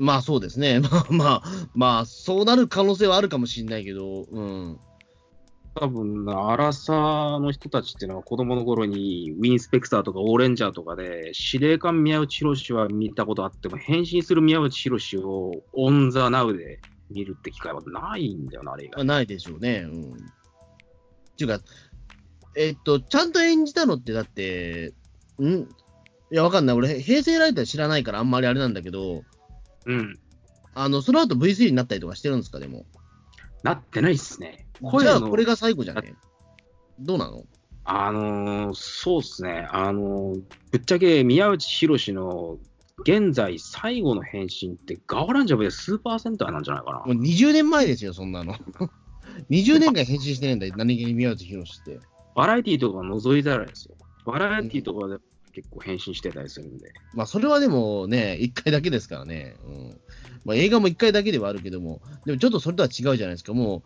[0.02, 0.80] まあそうですね。
[0.82, 1.42] まあまあ、
[1.74, 4.80] まあ、そうなる可能性はあるかもしれないけど、うん。
[5.76, 16.80] 多分荒沢の人たちっていうのは子供の頃にウィンスペクターとかオーレンジャーとかで司令官宮内宏は見たことあっても変身する宮内宏をオン・ザ・ナウで
[17.10, 19.04] 見るって機会はないんだよな、あれ以外。
[19.04, 19.86] ないでしょうね。
[19.88, 20.12] うん。
[20.12, 20.14] っ
[21.38, 21.60] ていうか、
[22.56, 24.92] えっと、ちゃんと演じたのって、だって、
[25.40, 25.46] ん？
[26.32, 26.76] いや、わかんない。
[26.76, 29.22] 俺、平成ライター知らないからあんまりあれなんだけど、
[29.86, 30.18] うん。
[30.74, 32.86] あの、その後 V3 になったりとかしてるんですか、でも？
[33.62, 34.66] なってないっすね。
[34.80, 36.14] じゃあ、のこれが最後じゃね？
[36.98, 37.44] どうなの？
[37.84, 39.66] あのーそうっすね。
[39.70, 42.58] あのーぶっちゃけ宮内宏の
[43.04, 47.04] 現在最後の変身ってガオランジャブでスーパーセンターなんじゃないかなも。
[47.06, 48.54] う20年前ですよ、そんなの。
[49.50, 51.98] 20年間変身してねえんだよ、何気に宮内宏って。
[52.34, 53.96] バラエティとか覗いたらですよ。
[54.24, 55.16] バラエティとかで
[55.52, 56.92] 結構変身してたりするんで。
[57.14, 59.56] まあ、それはでもね、1回だけですからね。
[59.64, 60.00] うん。
[60.44, 63.52] まあ、映画も1回だけではあるけども、でもちょっとそれとは違うじゃないですか。
[63.52, 63.82] も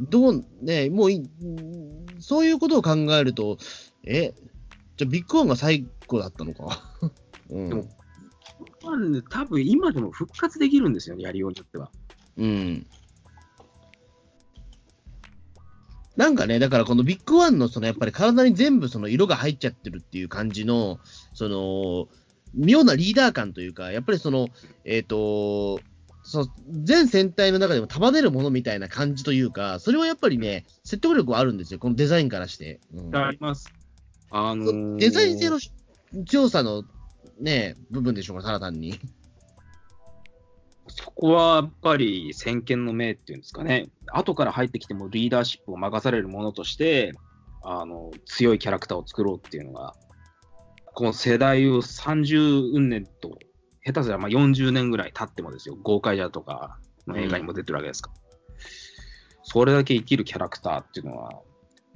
[0.00, 1.10] う、どう、ね、もう
[2.20, 3.58] そういうことを考えると、
[4.04, 4.34] え、
[4.96, 6.82] じゃあビッグワンが最後だったのか。
[7.50, 7.68] うん。
[7.68, 7.84] でも
[8.82, 11.90] まあね多分今でも復活できるんですよね、やりようによっては。
[12.36, 12.86] うん。
[16.16, 20.98] なんかね、だからこのビッグワンのそのやっぱり体に全部その色が入っちゃってるっていう感じの、
[21.34, 22.08] その、
[22.54, 24.48] 妙なリーダー感というか、やっぱりその、
[24.84, 25.80] えっ、と、
[26.22, 26.46] その
[26.82, 32.80] 全戦隊の中でも束ねるものみたいな感じというか、それはやっぱりね、説得力はあるんですよ、このデザインからして。
[32.94, 33.72] うんあります。
[34.30, 35.60] あのーデザイン性の
[36.26, 36.84] 強さの
[37.38, 38.98] ね、部分でしょうか、ただ単に。
[40.98, 47.12] そこはやっぱり先見の明っていうんですかね、後から入ってきてもリーダーシップを任されるものとして、
[47.62, 49.94] あの強いキャラクターを作ろうっていうのが、
[50.94, 53.38] この世代を30年と、
[53.84, 58.10] 下手すりゃまあ40年ぐらい経ってもですよ、豪快者とかの映画にも出てるわけですか。
[58.10, 58.16] ら、
[59.42, 61.42] それだけ生きるキャラクターっていうのは、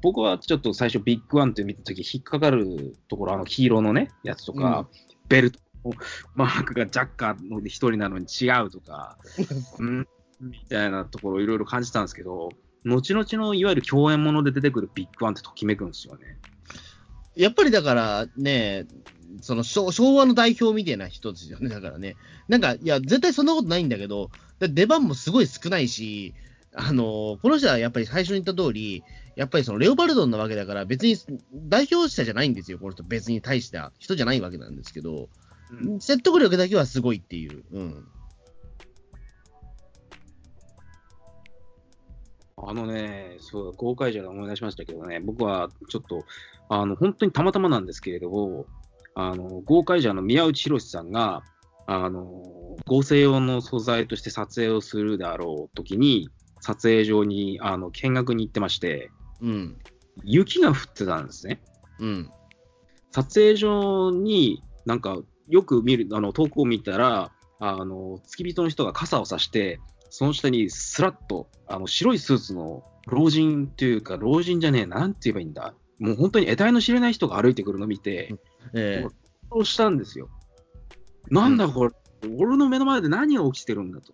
[0.03, 4.86] 僕はちょっと最初ビッグワンって見たとき引っかかるところ、あの黄色のね、やつとか、
[5.28, 5.69] ベルトの
[6.34, 9.18] マークがジャッカーの一人なのに違うとか、
[9.78, 10.08] うん、
[10.40, 12.50] みたいなところいろいろ感じたんですけど、
[12.84, 16.38] 後々のいわゆる共演もので出てくるビッグワンってときめくんですよね。
[17.36, 18.86] やっぱりだからね、
[19.40, 22.16] その昭昭和の代表みたいな人ですよね、だからね。
[22.48, 26.34] なんか、いや、絶対そんなことないんだけど、出番もすごい少ないし、
[26.72, 29.02] あのこの人はやっぱり最初に言った通り、
[29.36, 31.16] やっぱりそのレオパルドンなわけだから、別に
[31.54, 35.28] 代表者じゃないんですよ、この人、別に対した人じゃないわけなんですけど、
[35.70, 37.64] うん説得力だけはすごいっていう。
[37.72, 38.08] うん。
[42.62, 46.26] あのね、そう、公開者で思い出しましたけどね、僕はちょっと、
[46.68, 48.66] あの、本当にたまたまなんですけれども、
[49.14, 51.42] あの、豪快者の宮内博さんが、
[51.86, 56.28] あの、合成用の素材として撮影をするであろう時に、
[56.60, 59.10] 撮影場に、あの、見学に行ってまして、
[59.40, 59.78] うん。
[60.22, 61.62] 雪が降ってたんですね。
[61.98, 62.30] うん。
[63.12, 65.18] 撮影所になんか
[65.51, 78.34] よく見る、あの投稿を見たら、あの付き人の人が傘を差して、その下にスラッとあの白いスーツの老人っていうか、老人じゃねえな、なんて言えばいいんだ、もう本当に得体の知れない人が歩いてくるのを見て、
[78.74, 79.05] え
[79.53, 80.28] そうしたんですよ。
[81.30, 81.94] なんだこれ、
[82.38, 84.12] 俺の目の前で何が起きてるんだと。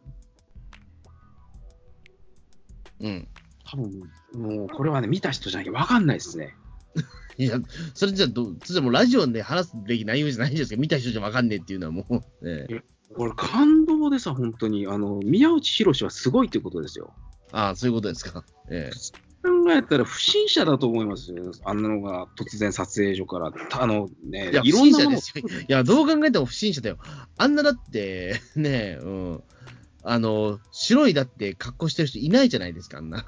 [3.00, 3.28] えうん。
[3.64, 6.54] 多分もうこれはね、見た人じゃなきゃ分かんないですね。
[7.38, 7.58] いや、
[7.94, 12.82] それじゃど、それじゃもうラジオで話すべき内容じゃないんですけど、見た人じゃわかんねえっていうのはもう、ええ
[13.14, 14.86] これ感動でさ、本当に。
[14.86, 17.14] あの、宮内博はすごいってことですよ。
[17.52, 18.44] ああ、そういうことですか。
[18.68, 18.90] え
[19.42, 21.52] 考えたら不審者だと思いますよ。
[21.64, 23.52] あんなのが突然撮影所から。
[23.52, 25.60] たあのねえ、いや、ろんなもの審者ですよ。
[25.60, 26.98] いや、どう考えても不審者だよ。
[27.38, 29.42] あんなだって、ねえ、うん。
[30.02, 33.26] あの、白いだって格好してる人いないじゃないですか、あんな。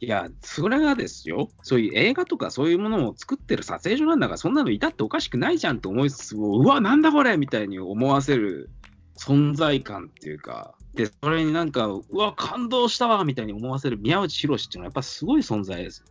[0.00, 8.70] いや、それがですよ、そういう映画とかそういうものを作ってる撮影所なんだから、そんなのいたっておかしくないじゃんと思いつつも、うわ、なんだこれみたいに思わせる
[9.18, 16.04] 存在感っていうか、で、それになんか、うわ、感動したわみたいに思わせる宮内博っていうのは、やっぱすごい存在です。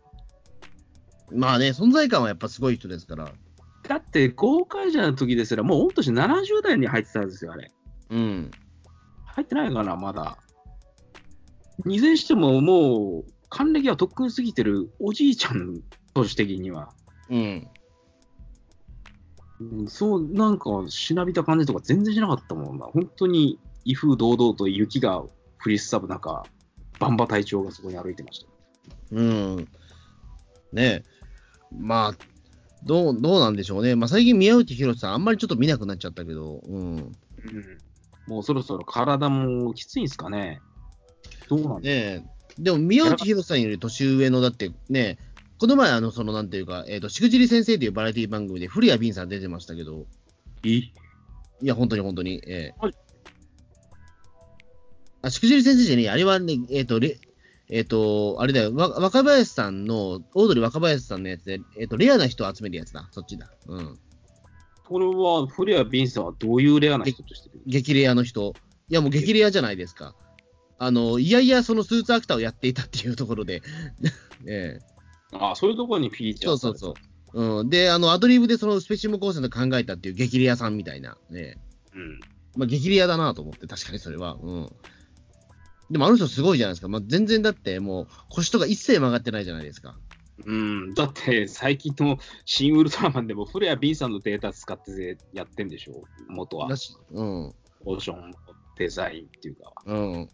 [1.32, 3.32] まあね、存在感はやっぱすごい人ですから。
[3.88, 7.70] だって、豪快者の時ですら、もう御年70代に入ってたんですよ、あれ。
[8.10, 8.50] うん。
[9.24, 10.38] 入ってないかな、まだ。
[11.84, 15.80] いずれにしても、もう、還暦はとっくに過ぎてるおじいちゃん、
[16.14, 16.92] 年的には。
[17.28, 17.70] うん。
[19.60, 22.86] うんそう、なんか、しなびた感じとか全然しなかったもんな。
[22.86, 25.30] 本当に、威風堂々と雪が降
[25.68, 26.46] りすさぶ中、
[26.98, 28.46] バンバ隊長がそこに歩いてました。
[29.12, 29.68] うん。
[30.72, 31.04] ねえ。
[31.72, 32.16] まあ、
[32.84, 33.96] どう、どうなんでしょうね。
[33.96, 36.96] まあ最近宮内博さんあんまりちょっと見なくなっちゃったけど、うん。
[36.96, 37.16] うん。
[38.26, 40.62] もうそろそろ体もきついんすかね。
[41.48, 42.22] どうなんだねえ。
[42.58, 45.18] でも宮内博さんより年上の、だってね、
[45.58, 50.06] この前、あの、その、なんていうか、えっ、と、しくじり先生というバラエティ番組で、古谷敏さん出てましたけど、
[50.62, 50.92] いい
[51.62, 52.94] や、本当に本当に、ええはい
[55.22, 57.18] あ、しくじり先生じゃねえ、あれはね、えっ、と、レ、
[57.68, 63.50] えっ、と、あれだよ、わ若林さんの、オードリー若林さんのやつで、えっ、と、レアな人を集めるやつだ、そっちだ。
[63.66, 63.98] うん。
[64.84, 67.60] これは、フレア・ビンさんはどういうレアな人としてる？
[67.66, 68.52] 激レアの人。
[68.88, 70.14] いや、もう激レアじゃないですか。
[70.78, 73.62] あの、いやいや、そのスーツアクターをやっていたっていうところで、
[74.46, 74.96] ええ
[75.32, 76.94] あそういうところにフィーチャーそうそうそ
[77.34, 77.58] う。
[77.60, 77.68] うん。
[77.68, 81.18] で、あの、アドリブでそのスペシウム光線で考えたっていう激レアさんみたいな。
[81.30, 81.58] ね。
[81.94, 81.98] う。
[81.98, 82.20] うん。
[82.56, 84.38] まあ、激レアだなと思って、確かにそれは。
[84.40, 84.72] うん。
[85.90, 86.88] でもあの人すごいじゃないですか。
[86.88, 89.96] まあ、全然だってもう腰とか一切曲がってないじゃないですか。
[90.44, 97.54] うん、だって最近の新ウルトラマンでもフレア・ビンさんのデータ使ってやってんでしょ、元はうん。
[97.84, 98.34] オーション
[98.76, 99.72] デザインっていうか。
[99.86, 100.28] うん。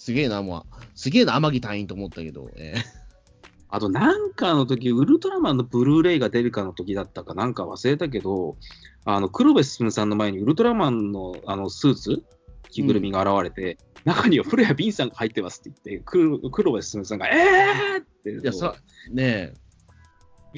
[0.00, 0.64] すげえな、もう。
[0.94, 2.50] すげえな、天城隊員と思ったけど。
[2.56, 2.74] え
[3.68, 8.56] あとなんかの時、ウルトラマンのブルーレイが出るかの時だったかなんか忘れたけど、
[9.04, 12.24] あの黒部進さんの前にウルトラマンのあのスーツ、
[12.70, 18.74] 着ぐるみが現れて、中にはフレア・ビンさんが入ってますって言って、黒黒部進さんが、えーって、えいや、さ、
[19.12, 19.52] ね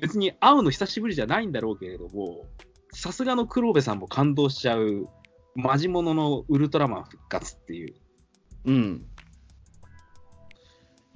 [0.01, 2.47] 別に会うの久しぶりじゃないんだろうけれども、
[2.93, 5.09] さすがの黒部さんも感動しちゃう、
[5.57, 7.95] マジモノのウルトラマン復活っていう。
[8.67, 9.07] え、うん。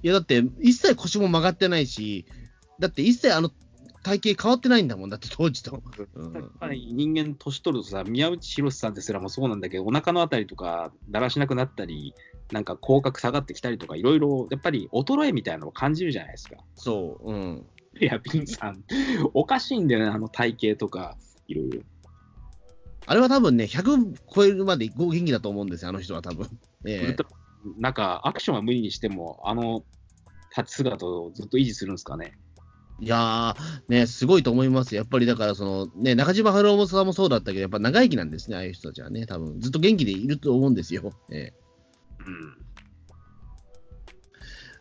[0.03, 2.25] いや、だって、一切腰も曲がってないし、
[2.79, 3.51] だって一切あの
[4.03, 5.81] 体型変わってないんだもん、だって当時と。
[6.15, 12.13] うんやっぱり人間年取るとさ、宮内博さんですらもそうなんだけど、お腹のあたりとかだらしなくなったり、
[12.51, 16.55] なんか口角下がってきたりとか、いろいろやっぱり衰えみたいなのを感じるじゃないですか。
[16.75, 17.65] そう、うん。
[17.99, 18.83] いや、ビンさん、
[19.33, 21.17] おかしいんだよね、あの体型とか、
[21.47, 21.81] いろいろ。
[23.05, 26.47] あれは多分ね、100超えるまで元気だと思うんですよ、あの人は多分。
[26.85, 27.29] ええウルトラ
[27.77, 29.83] なんかアクションは無理にしても、あの
[30.55, 32.37] 立ち姿をずっと維持するんですかね。
[32.99, 34.95] いやー、ね、すごいと思います。
[34.95, 39.27] やっぱりだから、その、ね、中島春夫さんもそうだったけど、やっぱ長生きなんですね、ああいう人たちはね。
[39.27, 41.11] 多分、ずっと元気でいると思うんですよ。
[41.29, 41.53] え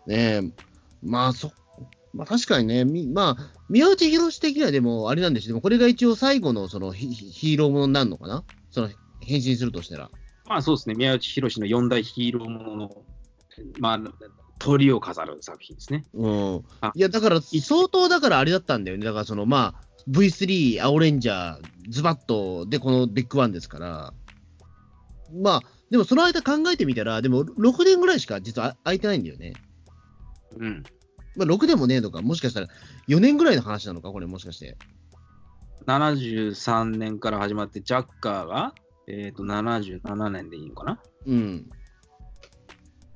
[0.08, 0.12] うん。
[0.14, 0.52] えねえ
[1.02, 1.52] まあ、そ、
[2.14, 5.48] まあ確かにね、みまあ、宮内博士的にはでも、あれなんですよ。
[5.48, 8.44] でもこれが一応最後の、そのヒ、ヒーローものになるのかな？
[8.70, 8.88] その、
[9.20, 10.10] 変身するとしたら。
[10.48, 13.02] まあそうですね、宮内博の四大ヒーローものの、
[13.78, 14.00] まあ、
[14.58, 16.04] 鳥を飾る作品ですね。
[16.14, 16.92] うんあ。
[16.94, 19.04] いや、だから、相当だからあれだったんだよね。
[19.04, 24.14] だから、その、まあ、V3、青レンジャー、ズバッと、で、このビッグワンですから。
[25.42, 29.54] まあ、でもその間考えてみたら、でも、6年ぐらいしか実は空いてないんだよね。
[30.58, 30.84] うん。
[31.36, 32.68] まあ、6年もねえのか、もしかしたら
[33.08, 34.76] 4年ぐらいの話なのか、これ、もしかして。
[35.86, 38.74] 73年から始まって、ジャッカーが、
[39.08, 41.00] えっ、と、77年でいいのかな？
[41.26, 41.68] うん。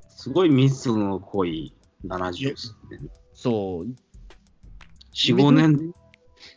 [0.08, 1.74] すごい密度の濃い
[2.06, 2.54] 70
[2.90, 3.10] 年。
[3.34, 3.86] そう。
[5.14, 5.92] 4、5年。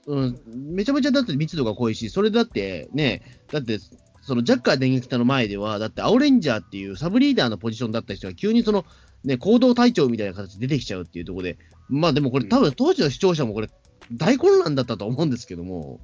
[0.05, 0.39] うん、
[0.75, 3.21] めちゃめちゃだって密度が濃いし、それだってね、
[3.51, 3.79] だって、
[4.21, 8.86] そのジャッカー電撃隊の前では、だって青レンジャーっていうサブリーダーのポジションだった人が急にその、
[9.23, 11.57] ね、行動隊長みたいな形で出てきちゃうっていうところで、
[11.89, 13.69] まあでもこれ、多分当時の視聴者もこれ、
[14.11, 15.99] 大混乱だったと思うんですけども、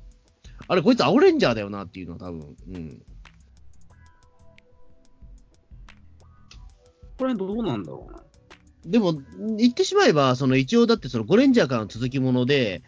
[0.68, 3.02] あれ、こいつ青レンジャーだよなっていうのは多分、うん。
[7.20, 8.24] これどうなんだろうな。
[8.86, 9.14] でも、
[9.58, 12.82] 言ってしまえば、その一応だってそのゴレンジャーからの続きもので、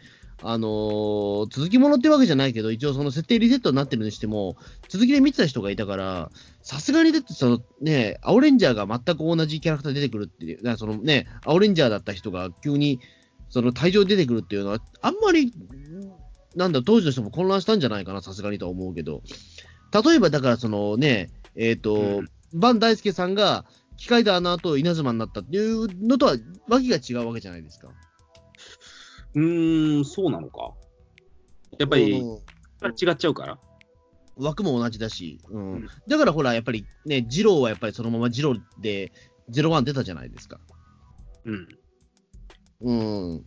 [0.43, 4.55] あのー続きものってわけじゃないけど、一応その設定リセットになってるにしても、
[4.87, 6.31] 続きで見てた人がいたから、
[6.63, 13.01] さすがにだってそのね、青レンジャーが全く同じキャラクターで出てくるっていう、そのね、青レンジャーだった人が急に
[13.49, 15.53] その退場で出てくるっていうのは、あんまり、
[16.55, 19.21] なんだ、当時の人も混乱したんじゃないかな、さすがにとは思うけど、
[19.93, 23.65] 例えばだからそのね、えっ、と、うんバン大輔さんが、
[24.01, 26.35] 機械だなと稲妻になったっていうのとは、
[26.67, 27.89] わけが違うわけじゃないですか。
[29.35, 30.73] うーん、そうなのか。
[31.77, 32.39] やっぱり、うん
[32.83, 33.59] 違っちゃうから。
[34.37, 39.11] 枠も同じだし、うんうんだからほら、やっぱりね、二郎はやっぱりそのまま二郎で、
[39.49, 40.59] ゼロワン出たじゃないですか。
[41.45, 41.67] うん。
[42.81, 42.93] う
[43.35, 43.45] ん。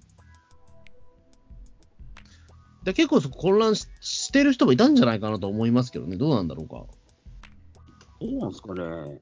[2.84, 6.86] で結構そこ混乱ししてる人もいたんじゃないかなと思いますけどね、どうなんだろうか。
[8.20, 9.20] どうなんですかね。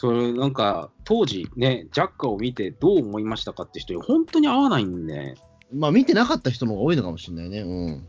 [0.00, 5.34] それ、なんか、当時ね、ジャッカーを見てどう思いましたかって人に本当に合わないんで、
[5.74, 7.58] まあ見てなかった人の方が多いのかもしれないね。
[7.60, 8.08] うん。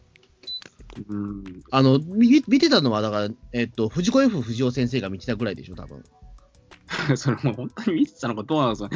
[1.09, 6.01] うん、あの、見見てたのは、だから、えっと、藤子 F 不二雄先生が見てたぐらいでしょ、多分。
[7.17, 8.89] それもう本当に見てたのかどうなのか、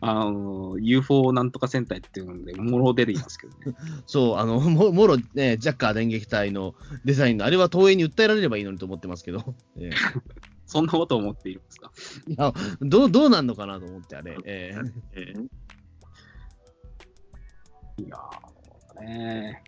[0.00, 3.76] あの、UFO なんとか戦隊っていうので、もろ出てきますけどね。
[4.06, 9.56] そう、あの、ももろ、ね、ジャッカー電撃隊のデザインの、あれは東映に訴えられればいいのにと思ってますけど。
[9.80, 9.90] え
[10.66, 11.92] そんなこと思っているんですか？
[12.28, 14.36] えいや、どう、どうなんのかなと思って、あれ。
[14.44, 14.74] え
[15.12, 15.32] え
[17.98, 19.62] いやー、ね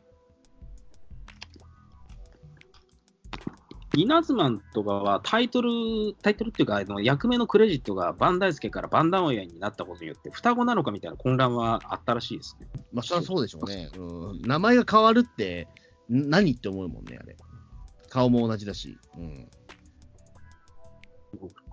[3.96, 5.70] 稲妻とかはタイトル、
[6.20, 12.68] タイトルっていうか、あの役名のクレジットがバンダイスケからバンダンオヤになったことによって、双子なのかみたいな混乱はあったらしいですね。
[12.92, 13.88] まあ、そりゃそうでしょうね。
[13.96, 14.42] うん。
[14.42, 15.68] 名前が変わるって、
[16.10, 17.36] ん何って思うもんね、あれ。
[18.10, 18.98] 顔も同じだし。
[19.16, 19.48] うん。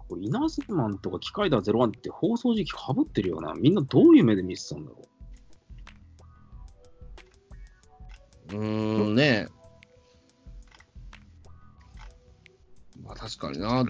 [0.08, 3.54] これ稲妻とか機械だ01って放送時期かぶってるよな。
[3.56, 4.98] みんなどういう目で見てたんだろ
[8.50, 8.58] うー
[9.10, 9.48] んね。
[13.04, 13.84] まあ確かにな。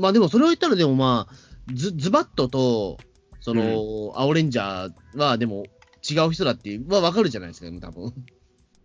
[0.00, 1.34] まあでもそれを言ったらでもまあ、
[1.72, 2.98] ズズバットと、
[3.40, 5.64] その、青レンジャーはでも
[6.08, 8.12] 違う人だっていう、まあわかるじゃないですか、多分。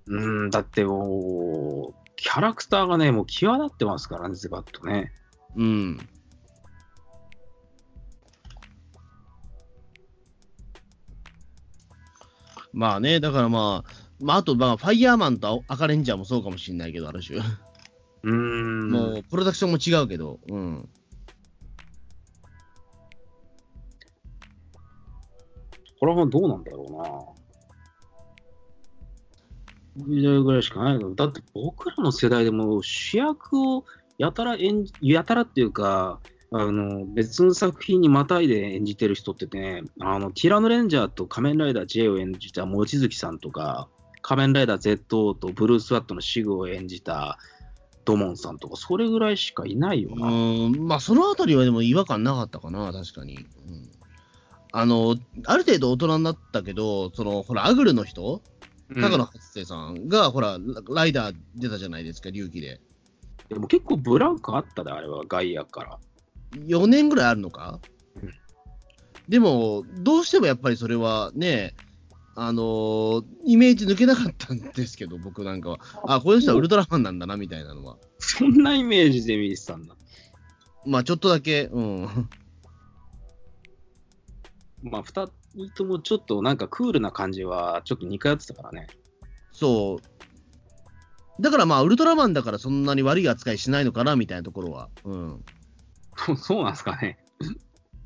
[0.08, 0.46] う。
[0.48, 5.12] ん、だってもう、キャラクターがね、もう際立ってますからね、ズバッとね。
[5.56, 6.00] うん。
[12.72, 17.40] まあね、だからまあ、まああとまあ、ファイヤーマンと赤レンジャーもそうかもしれないけど、ある種。
[17.40, 18.92] うーん。
[18.92, 20.90] もう、プロダクションも違うけど、うん。
[26.00, 27.36] これはどうなんだろ
[29.98, 30.06] うな。
[30.08, 33.84] 時代ぐらいしかないけど、だって僕らの世代でも主役を
[34.20, 36.20] やたら演じ、やたらっていうか、
[36.52, 43.88] あの別の作品にまたいで演じてる人ってね、あのティラノレンジャーと仮面ライダー J を演じた望月さんとか、
[44.22, 47.40] 仮面ライダー Z とブルース・ワットのシグを演じた
[48.04, 50.28] ドモンさんとか、それぐらいしかいないような。
[50.28, 53.36] ーん、まあ、そのあたりはでも違和感なかったかな、確かに。
[53.36, 53.90] うん、
[54.74, 55.16] あの、
[55.46, 58.42] ある程度大人になったけど、その、ほら、アグルの人、
[58.90, 62.82] うん高野初生さんが、ほら、ラライダー出たじゃないですか、龍騎で。
[63.50, 66.00] でも結構ブランクあったで、あれは、外野から。
[66.66, 67.80] 4年ぐらいあるのか？
[68.22, 68.34] うん
[69.28, 71.76] でも、どうしてもやっぱりそれはね、
[72.36, 75.80] あのーイメージ抜けなかったんですけど、僕なんかは。
[76.08, 77.98] あ、この人はウルトラマンなんだな、みたいなのは。
[78.18, 79.96] そんなイメージで見てたんだ。
[80.86, 82.30] まあ、ちょっとだけ、うん。
[84.82, 88.88] まあ、二人ともちょっとなんかクールな感じは、ちょっと似通ってたからね。
[89.52, 90.19] そう。
[91.40, 94.90] だからまあ、ウルトラマンだからそんなに悪い扱いしないのかな、みたいなところは。
[95.06, 95.46] うん。
[96.38, 97.18] そうなんですかね。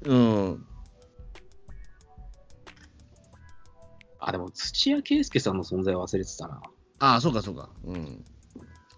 [0.06, 0.66] うん。
[4.20, 6.62] あ、でも土屋圭介さんの存在は忘れてたな。
[7.00, 7.70] ああ、そうかそうか。
[7.84, 8.24] うん。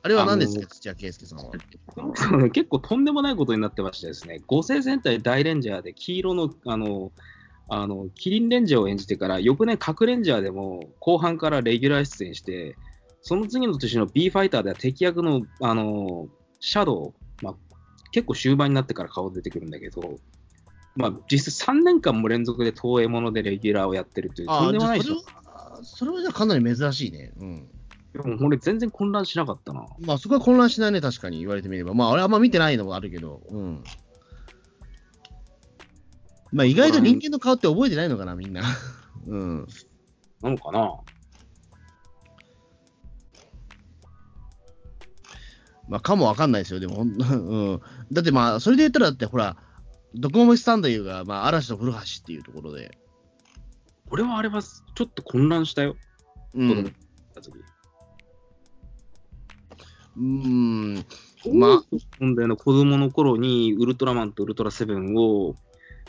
[0.04, 1.52] あれは何ですか、土屋圭介さんは。
[2.52, 7.12] 結構とんでもないことになってましてですね、五星戦隊大レンジャーで黄色の、あの、
[7.70, 12.78] あの、キリンレンジャーを演じてから、翌年核レンジャーでも後半からレギュラー出演して、
[13.28, 16.28] その次の年の B ファイターでは敵役の、あの、
[16.60, 17.14] シャドウ、
[17.44, 17.56] まあ、
[18.12, 20.20] 結構終盤になってから顔出てくるんだけど、
[20.96, 25.16] まあ、実質3年間も連続で東映ものでレギュラーをやってるという、とんでもないそれ。
[25.16, 27.34] は、それはじゃあかなり珍しいね。
[27.40, 27.68] うん。
[28.14, 29.88] でも俺全然混乱しなかったな。
[30.02, 31.96] まあ、そこは混乱しないね、確かに言われてみれば。
[31.96, 33.84] まあ、俺あんま見てないのもあるけど、うん。
[36.52, 38.62] まあ、意外と人間の顔って覚えてないのかな、みんな。
[39.26, 39.68] うん。
[40.44, 40.94] なのかな
[45.88, 47.82] まあ、かもわかんないですよ、でも、 うん。
[48.12, 49.58] だってまあ、それで言ったら、だってほら、
[50.14, 52.98] ドコモメスタンドいうが、まあ、嵐と古橋っていうところで、
[54.10, 55.98] 俺はあれはちょっと混乱したよ。
[56.54, 56.96] うん。
[60.18, 60.96] うん。
[61.54, 61.84] まあま、
[62.20, 65.56] 問題の子供の頃にウルトラマンとウルトラセブンを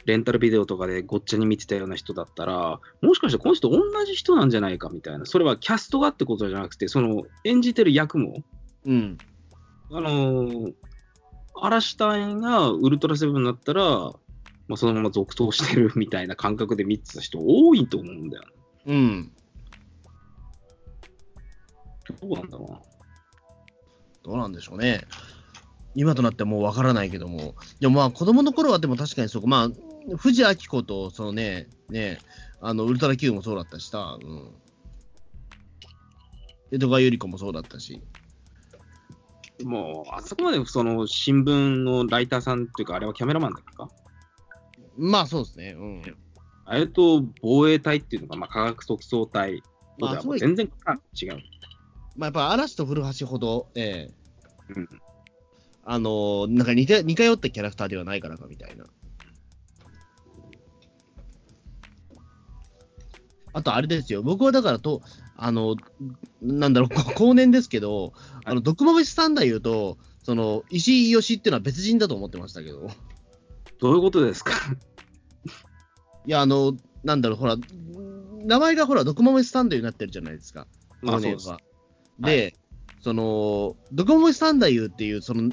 [0.04, 5.26] レンタルビデオとかでごっちゃに見てたような人だったら、もしかしてこの人同じ人なんじゃないかみたいな。
[5.26, 8.36] それはキャストがってことじゃなくて、その演じてる役も、
[8.84, 9.18] うん。
[9.90, 10.74] あのー、
[11.54, 13.82] 嵐隊がウルトラセブンだったら、
[14.68, 18.44] まあ、そのまま続投してるみたいな感覚で見てた人多いと思うんだよ。
[18.86, 19.32] うん。
[22.20, 22.80] どうなんだろうな。
[24.24, 25.06] どうなんでしょうね。
[25.94, 27.54] 今となってはもうわからないけども。
[27.80, 29.48] でもまあ、子供の頃はでも確かにそうか。
[29.48, 32.18] まあ、藤明子と、そのね、ね、
[32.60, 34.50] あの、ウルトラ Q もそうだったしさ、うん。
[36.72, 38.02] 江戸川由里子もそうだったし。
[39.64, 43.88] もう、あそこまでその新聞のライターさんっていうか、あれはキャメラマンだっけか？
[44.96, 45.74] まあそうですね。
[45.78, 46.02] うん。
[46.64, 49.62] あれと防衛隊っていうのが、まあ、科学特捜隊
[49.98, 51.38] とでは全然違う。
[52.16, 54.10] まあやっぱ嵐と古橋ほど、え
[54.70, 54.88] えうん
[55.84, 58.84] あのーなんか似て似通ったキャラクターではないからかみたいな。
[63.56, 65.00] あとあれですよ、僕はだからと、
[65.34, 65.76] あの、
[66.42, 68.12] なんだろう、こ後年ですけど、
[68.44, 72.90] あの、毒豆スタンダー言うと、その、石井義っていうのは別人だと思ってましたけど、
[73.80, 74.52] どういうことですか？
[76.26, 77.56] いや、あの、なんだろう、ほら、
[78.44, 80.66] 名前がほら、毒豆スタンダーになってるじゃないですか。
[81.00, 81.38] まあ去年は。
[81.40, 82.54] そうで、
[83.00, 85.50] その、ドコモイスタンダーユーっていう、その、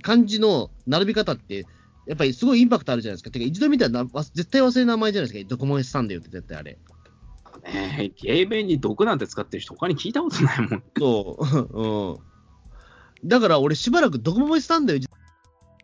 [0.00, 1.66] 漢字の並び方って、
[2.06, 3.30] やっぱりすごいインパクトあるじゃないですか。
[3.30, 5.48] てか、一度見たら絶対忘れる名前じゃないですか。
[5.48, 6.78] ドコモイスタンダーって絶対あれ。
[7.64, 10.82] ねえ、ゲーメンに毒なんて使ってる人他に聞いたことないもん。
[10.98, 11.38] そ
[11.72, 11.80] う。
[11.80, 13.28] うん。
[13.28, 15.06] だから俺しばらくドコモイスタンダー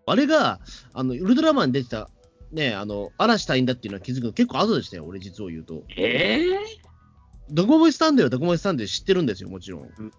[0.07, 0.61] あれが、
[0.93, 2.09] あの、ウルトラマンに出てた、
[2.51, 5.05] ね、あの、嵐隊員だっていうのは気づくの結構後でしたよ。
[5.05, 5.85] 俺実を言うと。
[5.97, 6.59] ええ
[7.51, 9.83] ドコモイスタンダーはドコモイスタンダー知ってるんですよ、もちろん。
[9.83, 10.13] ん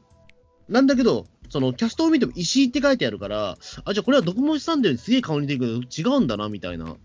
[0.68, 6.96] なんだけど、そのキャストを見ても石井って書いてあるから、あ、じゃあこれはドコモイスタンダーにすげえ顔に似てるけど違うんだな、みたいな。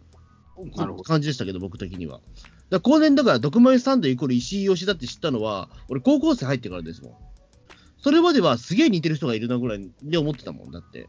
[1.04, 2.20] 感じでしたけど、僕的には。
[2.70, 7.12] だ後年だから、ドコモイスタンダーユーイコール石井義だって知ったのは、俺高校生入ってからですもん。
[7.98, 11.08] それまではすげえ似てる人がいるなぐらいで思ってたもん、だって。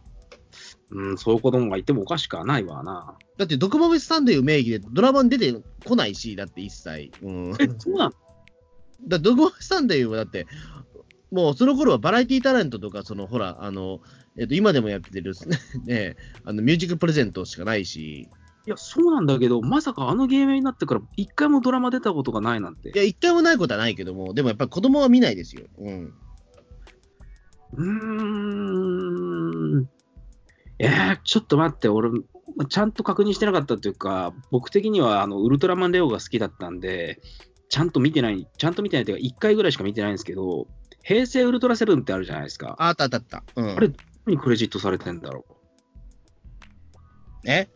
[0.91, 3.17] うん、そういう子供がいてもおかしくはないわな。
[3.37, 5.53] だって、ドコモイスタンダー名義でドラマに出て
[5.85, 7.11] こないし、だって一切。
[7.21, 7.49] うん。
[7.59, 8.13] え、そうなの？
[9.07, 10.47] だドコモスタンダーユーはだって、
[11.35, 13.99] もうその頃はバラエティタレントとか、そのほら、あの、
[14.37, 15.33] えっと、今でもやってる、
[15.83, 18.29] ね、あのミュージックプレゼントしかないし、
[18.65, 22.89] いや、そうなんだけど、まさかあのゲームになってから一回もドラマ出たことがないなんて。
[22.89, 25.65] いや、一回もないことはないけども、でもやっぱり子供は見ないですよ。
[25.77, 26.13] うん。
[27.73, 29.89] うーん。
[30.79, 32.09] えー、ちょっと待って、俺、
[32.69, 37.19] ちゃんと確認してなかったというか、僕的にはあのウルトラマンレオが好きだったんで、
[37.69, 40.67] ちゃんと見てない、ちゃんと見てないというか、1回ぐらいしか見てないんですけど、
[41.07, 42.75] 平成ウルトラセブンってあるじゃないですか。
[42.79, 43.43] ああったあったあった。
[43.55, 43.75] うん。
[43.75, 43.93] あれ、ど
[44.25, 45.53] こにクレジットされてんだろう。
[47.47, 47.69] え？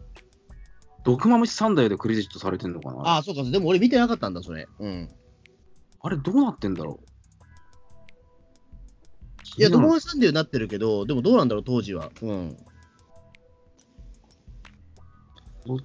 [1.04, 3.02] 毒マムシ3台でクレジットされてんのかな？
[3.02, 3.44] ああ、そうか。
[3.44, 4.68] でも俺見てなかったんだ、それ。
[4.80, 5.10] うん。
[6.02, 7.06] あれ、どうなってんだろう？
[9.60, 12.10] いや、ドコどうモスタンダーユーになってるけど、でもどうなんだろう、当時は。
[12.24, 12.58] うん。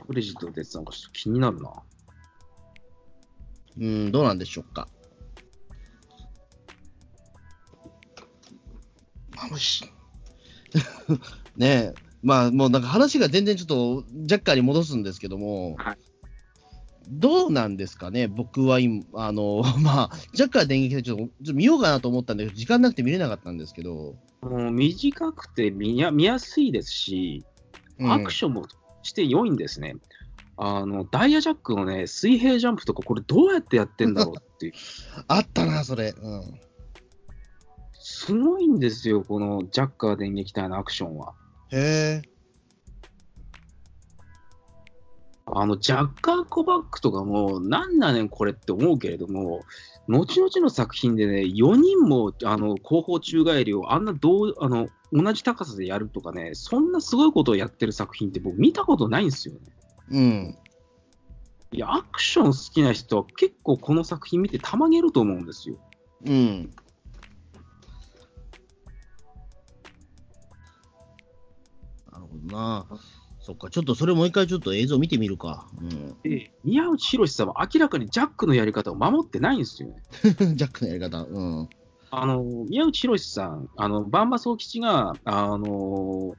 [0.07, 1.71] クレジットでなんかちょっと気になるな。
[3.79, 4.89] うん、どうなんでしょうか。
[9.36, 9.85] あ、もし。
[11.56, 15.98] ねえ、まあ、もうなんか話が全然ちょっと、ジャッカーに戻すんですけども、はい
[17.09, 27.44] どうなんですかね、僕は今、あの、 まあ、ジャッカー電撃隊ちょっとちょっと見ようかなと思ったんだけど、時間なくて見れなかったんですけど、もう短くて見や見やすいですし、
[27.98, 28.66] うんアクションも
[29.02, 29.97] して良いんですね。
[30.56, 34.73] あの、ダイヤジャックのね、水平ジャンプとか、これどうやってやってんだろうっていう。
[35.28, 36.15] あったな、それ。
[36.20, 36.61] うん。
[38.16, 41.35] すごいんですよ、このジャッカー電撃隊のアクションは。
[41.73, 42.23] へえ。
[45.47, 49.65] あの、ジャッカーコバックとかも、なんだねんこれって思うけれども、
[50.07, 59.61] 後々の作品でね、4人もあの後方宙返りをあんなどうあの同じ高さでやるとかね、そんなすごいことをやってる作品って僕見たことないんですよね。
[60.11, 60.59] うん。
[61.73, 65.77] いや、アクション好きな人は結構この作品見てたまげると思うんですよ。
[66.27, 66.70] うん。
[72.47, 72.87] な。
[73.41, 75.66] そっか、ちょっとそれもう一回ちょっと映像見てみるか。
[75.79, 76.16] うん。
[76.23, 80.03] で、宮内博さんは明らかにジャックのやり方を守ってないんですよね。
[80.23, 81.23] ジャックのやり方。
[81.23, 81.69] うん。
[82.11, 86.35] あの、宮内博さん、あの、バンバ総吉が、あの、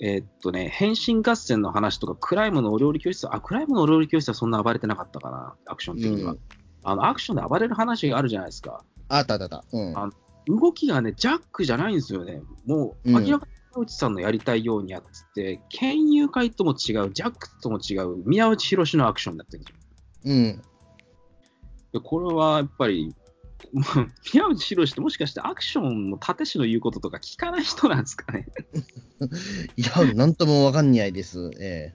[0.00, 6.32] えーっとね、変身合戦の話とか、クライムのお料理教室、あ、クライムのお料理教室はそんな暴れてなかったかな、アクション的には。
[6.32, 6.38] うん
[6.82, 8.84] あの、アクションで暴れる話があるじゃないですか。
[9.08, 9.64] あったあったあった。
[9.72, 9.98] うん。
[9.98, 10.10] あ
[10.46, 12.42] 動きがね、ジャックじゃないんですよね。
[12.66, 15.02] もう、うん明らかに宮内さんのやりたいようにやっ
[15.34, 20.34] てて、剣友会とも違う、ジャックとも違う、宮内博のアクションになってるんですよ。
[20.34, 20.62] うん。
[21.92, 23.14] でこれはやっぱり、
[23.72, 28.46] まあ宮内博ってもしかしてアクションの立石の言うこととか聞かない人なんですかね。
[29.76, 31.50] いや、なんともわかんないです。
[31.60, 31.94] え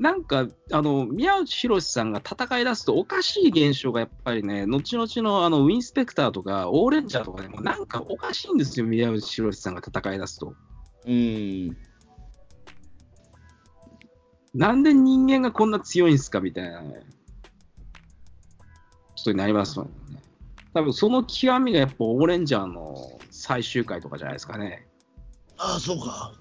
[0.00, 10.54] なんか、あの、宮内博さんが戦い出すとおかしい現象がやっぱりね、後々のあのウィンスペクターとかオーレンジャーとかでもなんかおかしいんですよ、宮内博さんが戦い出すと。
[11.04, 11.76] えうん。
[14.54, 17.04] なんで人間がこんな強いんすかみたいなね、
[18.58, 20.22] ことになりますもんね。
[20.72, 24.88] 多分その極みがやっぱオーレンジャーの最終回とかじゃないですかね。
[25.58, 26.32] ああ、そうか。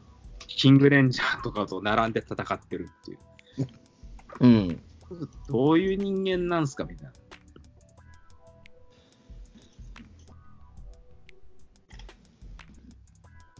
[0.48, 3.20] キングレンジャーとかと並んで戦ってるっていう。
[4.40, 4.82] うん。
[5.48, 7.12] どういう人間なんすかみたい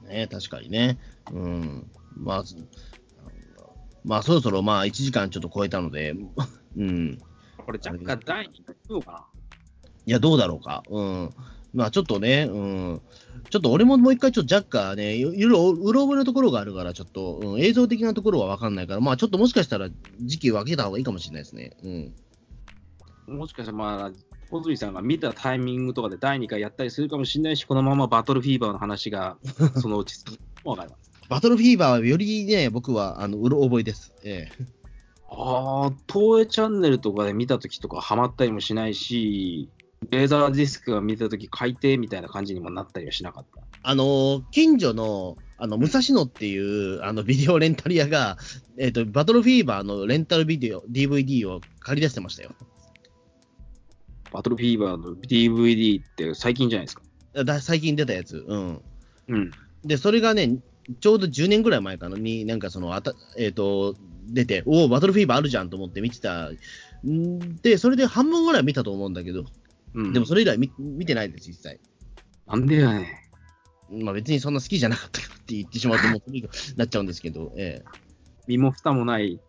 [0.04, 0.10] な。
[0.10, 0.98] ね確かにね。
[1.32, 1.92] うん。
[2.16, 2.44] まあ、
[4.04, 6.16] まあ、そろそろまあ、1時間ちょっと超えたので、
[6.78, 7.20] うん。
[7.66, 9.26] これ、若干第2回行くのかな
[10.06, 10.84] いや、どうだろうか。
[10.90, 11.34] うん。
[11.74, 13.02] まあ、ちょっとね、うん。
[13.50, 19.90] ちょっと俺ももう一回、ちょっとジャッカーね、いろいろうろ覚えのところがあるから、ちょっと、うん、映像的なところはわかんないから、まあ、ちょっともしかしたら
[20.22, 21.72] 時期を分けた方がいいかもしれないですね。
[23.28, 23.38] うん。
[23.38, 24.12] もしかしたら、まあ、
[24.50, 29.38] 小杉さんが見たタイミングとかで第2回やったりするかもしれないし、このままバトルフィーバーの話が
[29.80, 31.12] そのうち続くかります。
[31.30, 34.14] バトルフィーバーはよりね、僕は、あの、うろ覚えです。
[34.24, 34.66] ええ。
[35.30, 39.70] ああ、東映チャンネルとかで見たときとかハマったりもしないし、
[40.10, 43.62] レーザーディスクが見たとき海底みたいな感じにもなったりはしなかった？
[43.84, 48.38] あの、近所の、あの、武蔵野っていう、あの、ビデオレンタル屋が、
[48.78, 52.52] えっ、と、バトルフィーバーのレンタルビデオ、DVD を借り出してましたよ。
[54.32, 57.44] バトルフィーバーの DVD って最近じゃないですか？
[57.44, 58.44] だ最近出たやつ。
[58.48, 58.82] うん。
[59.28, 59.52] うん。
[59.86, 60.58] で、それがね、
[61.00, 63.96] ちょうど10年ぐらい前かなに、なんかその、あたえっ、と、
[64.28, 66.50] 出て、おお、バトルフィーバーあるじゃんと思って見てた。
[67.08, 69.46] んで、それで半分ぐらい見たと思うんだけど、
[69.94, 71.80] うん、でもそれ以来見見てないです、実際。
[72.48, 73.30] なんでやね
[73.92, 74.04] ん。
[74.04, 77.84] まあ別にそんな好きじゃなかったからって言ってしまうと、もうそれ以上なっちゃうんですけど、え
[78.48, 79.40] 身も蓋もない。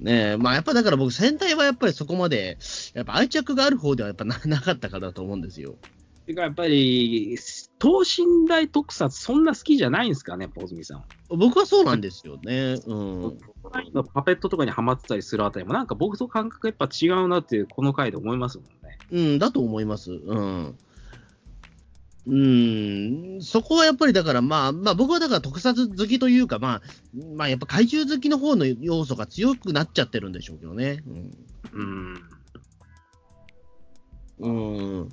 [0.00, 0.04] え。
[0.04, 2.58] ねえ、まあやっぱだから僕、戦隊はやっぱりそこまで、
[2.94, 5.76] やっぱ愛着がある方ではやっぱな なかったからだと思うんですよ。
[6.26, 7.38] てかやっぱり、
[7.78, 11.04] 等身大特撮そんな好きじゃないんですかね、ポズミさん。
[11.28, 12.76] 僕はそうなんですよね。
[12.84, 13.38] うん。
[14.12, 18.98] パペットとかにはまってたりするあたりも、なんか僕と感覚やっぱ違うなって、この回で思いますもんね。
[19.12, 20.10] うん、だと思います。
[20.10, 20.76] うん。
[22.28, 26.82] うん、そこはやっぱりだから、まあ、まあ僕はだから特撮好きというか、まあ、
[27.36, 31.04] まあやっぱ怪獣好きの方の要素が強くなっちゃってるんでしょうけどね。
[31.72, 32.18] うん。
[34.40, 34.48] うん。
[34.48, 34.48] う
[35.04, 35.08] ん。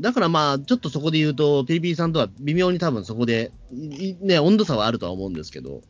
[0.00, 5.80] だからまあ、ちょっとそこで言うと、ピリピリさんとは微妙に多分そこで、ね、温度差はあるとは思うんですけど。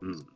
[0.00, 0.26] うん。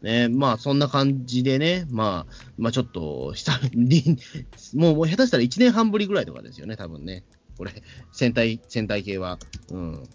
[0.00, 4.16] ね、まあそんな感じでね、まあ、まあちょっと、久々に、
[4.74, 7.24] もうもう下手したら1年半ぶりぐらいとかですよね、多分ね。
[7.58, 7.72] これ、
[8.12, 9.38] 戦隊、戦隊系は。
[9.70, 10.08] うん。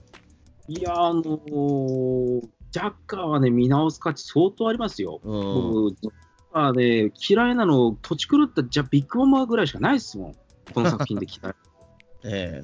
[0.70, 5.22] いや、あのージャッカーはね、見直す価値相当ありますよ。
[5.24, 5.94] うん。
[6.02, 6.14] 僕、
[6.54, 10.34] ジャッカーね、嫌いなの、土地狂ったじゃビッグボンバーぐらいしかないですもん。
[10.74, 11.56] この作品で嫌い。
[12.26, 12.64] え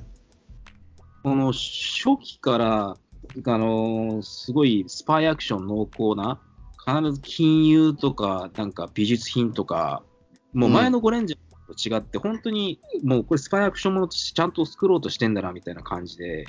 [1.23, 2.97] この初期から、
[3.45, 6.39] あのーすごいスパイアクション濃厚な、
[6.87, 10.03] 必ず金融とか、なんか美術品とか、
[10.53, 16.45] もう前のゴレンジャーと違って、本当にもうこれスパイアクションものとしてちゃんと作ろうとしてんだなみたいな感じで、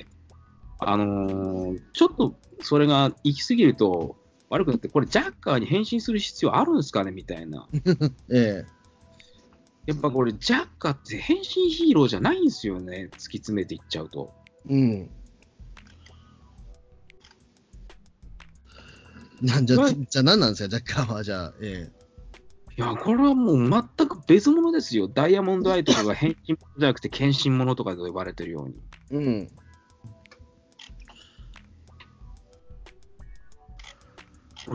[0.79, 4.15] あのーちょっとそれが行き過ぎると
[4.51, 7.11] 悪くなって、これジャッカーに変身する必要あるんですかね？
[7.11, 7.67] みたいな。
[8.29, 8.81] ええ
[9.87, 14.31] やっぱこれジャッカーって変身ヒーローじゃないんですよね、突き詰めていっちゃうと。
[14.69, 15.09] うん。
[19.41, 21.89] なんじゃ、はいじゃあ何なんですか、ジャッカーは、じゃあ、え
[22.77, 23.57] いや、これはもう
[23.97, 25.07] 全く別物ですよ。
[25.07, 28.75] ダイヤモンドアイとかが変身者じゃなくて、献身者とかと呼ばれてるように。
[29.11, 29.47] えうん。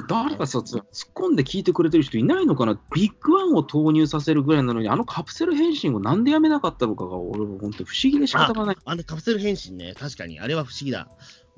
[0.08, 0.84] 誰かさ、突っ
[1.14, 2.78] 込んで聞いてくれてる人いないのかな？
[2.94, 8.76] ビッグワンを投入させるぐらいなのに、あのカプセル変身をなんでやめなかったのかが、俺は本当不思議で仕方がない。
[8.84, 11.08] あのカプセル変身ね、確かに、あれは不思議だ。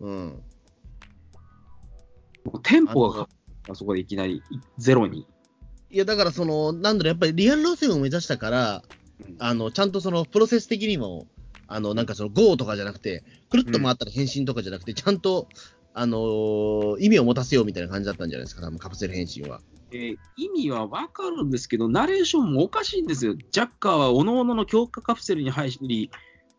[0.01, 0.43] うん。
[2.63, 3.29] テンポが
[3.69, 4.43] あそこでいきなり
[4.79, 5.27] ゼロに。
[5.91, 8.83] いや、だから、その、なんだろう、やっぱりリアル路線を目指したから、
[9.27, 11.27] うんあの、ちゃんとその、プロセス的にも、
[11.67, 15.49] あの、なんかその、GO とかじゃなくて、くるっと回ったら変身とかじゃなくて、ちゃんと、
[15.94, 19.60] あのー意味を持たせようみたいな感じだったんじゃないですか、多分カプセル変身は。
[19.93, 23.35] えー意味はわかるんですけど、ナレーションもおかしいんですよ。
[23.35, 26.10] ジャッカーは各々の強化カプセルに入り、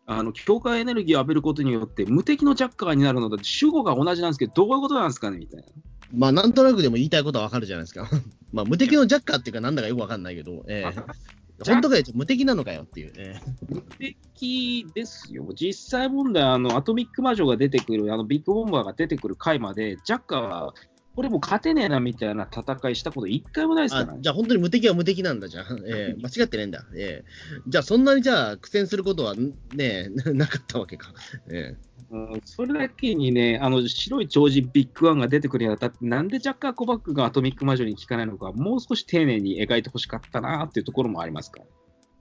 [0.06, 5.66] あの強化エネルギーを浴びることによって、無敵のジャッカーになるのだ主語が同じなんですけど、どういうことなんですかねみたいな。
[6.12, 8.08] まあ、なんとなくでも言いたいことはわかるじゃないですか。
[8.52, 10.94] まあ、無敵のジャッカーっていうか、なんだかよくわかんないけど、ええ
[11.66, 13.12] 本当かよ、無敵なのかよっていう。
[13.12, 15.46] ね無敵ですよ。
[15.54, 20.74] 実際問題、あの、アトミック魔女が出てくる、あの、ビッグボンバーが出てくる回まで、ジャッカーは、
[21.20, 24.12] これもう勝てねえなみたいな戦いしたこと一回もないですからね。
[24.20, 25.66] あじゃあ本当に無敵は無敵なんだじゃん。
[25.86, 26.82] ええ間違ってねえんだ。
[26.96, 31.12] ええじゃあそんなにじゃあ苦戦することはんねえ なかったわけか。
[31.50, 31.76] え
[32.10, 41.66] うんそれだけにね、あの白い超人ビッグワンが出てくるにあたって、なんでジャッカー・コバックがアトミック魔女に聞かないのか、もう少し丁寧に描いてほしかったなっていうところもありますから。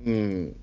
[0.06, 0.56] えうん。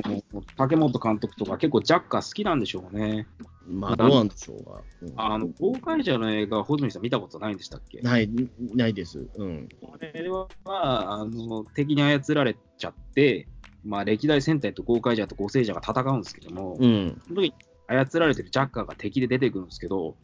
[0.00, 3.26] でも竹本監督とか結構ジャッカー好きなんでしょうね。
[3.66, 4.80] まあどうなんでしょうが。
[5.02, 8.00] うんあの、公開者の映画、穂積さん見たことないんでしたっけ？
[8.00, 8.30] ない、
[8.74, 9.28] ないです。
[9.36, 9.68] うん。
[9.80, 13.48] これは、あの、敵に操られちゃって、
[13.84, 17.20] まあ、歴代戦隊と豪快者と五聖者が戦うんですけども、うん。
[17.26, 17.54] その時に
[17.88, 20.16] 操られてるジャッカーが敵で出てくるんですけど、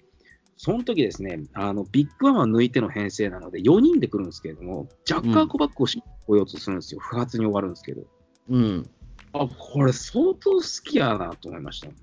[0.56, 8.02] その時ですね、あのビッグワンは抜いての編成なので、4人で来るんですけれども、ジャッカー・コバックをし来ようとするんですよ、不発に終わるんですけど、
[8.50, 8.90] うん。
[9.32, 11.88] あこれ、相当好きやなと思いました。
[11.88, 11.94] な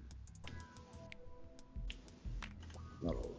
[3.11, 3.29] るほど。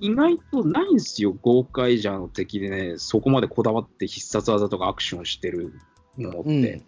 [0.00, 5.74] 意外とないんですよ、豪快者の敵でね、そこまでこだわって必殺技とかアクションしてる
[6.18, 6.82] のって、うん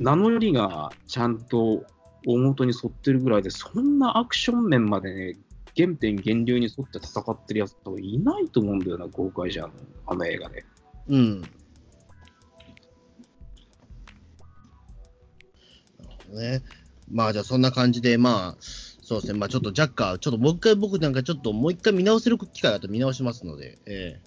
[0.00, 1.84] 名乗りがちゃんと
[2.26, 5.36] 大元に沿ってるぐらいで、そんなアクション面までね、
[5.76, 9.70] 原点原流に沿って戦ってるやつといないと思うんだよな、豪快者の
[10.06, 10.64] あの映画で。
[11.08, 11.42] うん。
[16.28, 16.62] ね。
[17.10, 18.62] まあじゃあそんな感じで、まあ、
[19.02, 24.20] そうですね、まあちょっとジャッカー、ちょっともう一回僕なんかちょっともう一回見直せる機会があったら見直しますので、え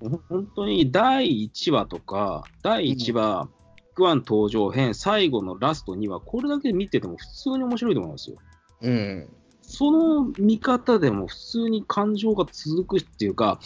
[0.00, 8.36] ほ本当に第1話とか、第1話、ビッグワン登場編、最後のラスト2話、これだけで見てても普通に面白いと思いますよ。
[8.82, 9.28] えうん。
[9.62, 13.60] その見方でも普通に感情が続くっていうか、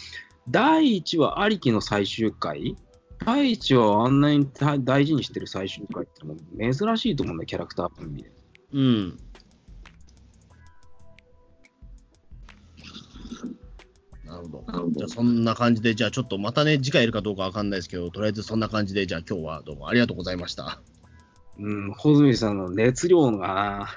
[0.49, 2.75] 第1話ありきの最終回、
[3.23, 8.31] 第1話をあんなに大大事にしてる最終回ってもう珍しいと思うんだよ、キャラクター分で。
[8.73, 9.17] うん。
[14.25, 14.89] なるほど。
[14.91, 20.81] じゃあそんな感じで、じゃあちょっとまたね、次回やるかどうかわかんないですけど、とりあえずそんな感じで、じゃあ今日はどうもありがとうございました。
[21.57, 23.87] うん、穂積さんの熱量がな、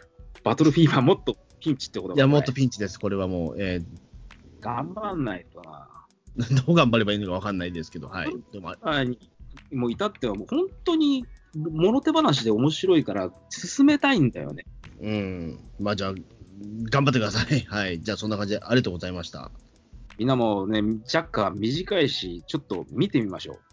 [0.45, 3.01] バトルフィーバーもっとピンチってこといや、もっとンピンチです。
[3.01, 3.83] これはもう、え
[4.61, 5.89] 頑張んないとな。
[6.39, 8.31] ー どう頑張ればいいのかわかんないですけど、はい。
[8.53, 9.19] どうもああに
[9.73, 14.65] もう至ってはもう本当に物手話で面白いから進めたいんだよね。
[15.01, 15.59] うん。
[15.81, 16.15] まあじゃあ、
[16.91, 17.61] 頑張ってください。
[17.69, 18.01] はい。
[18.01, 19.51] じゃあそんな感じでありがとうございました。
[20.19, 23.68] みんなもね、ジャッカー短いし、ちょっと見てみましょう。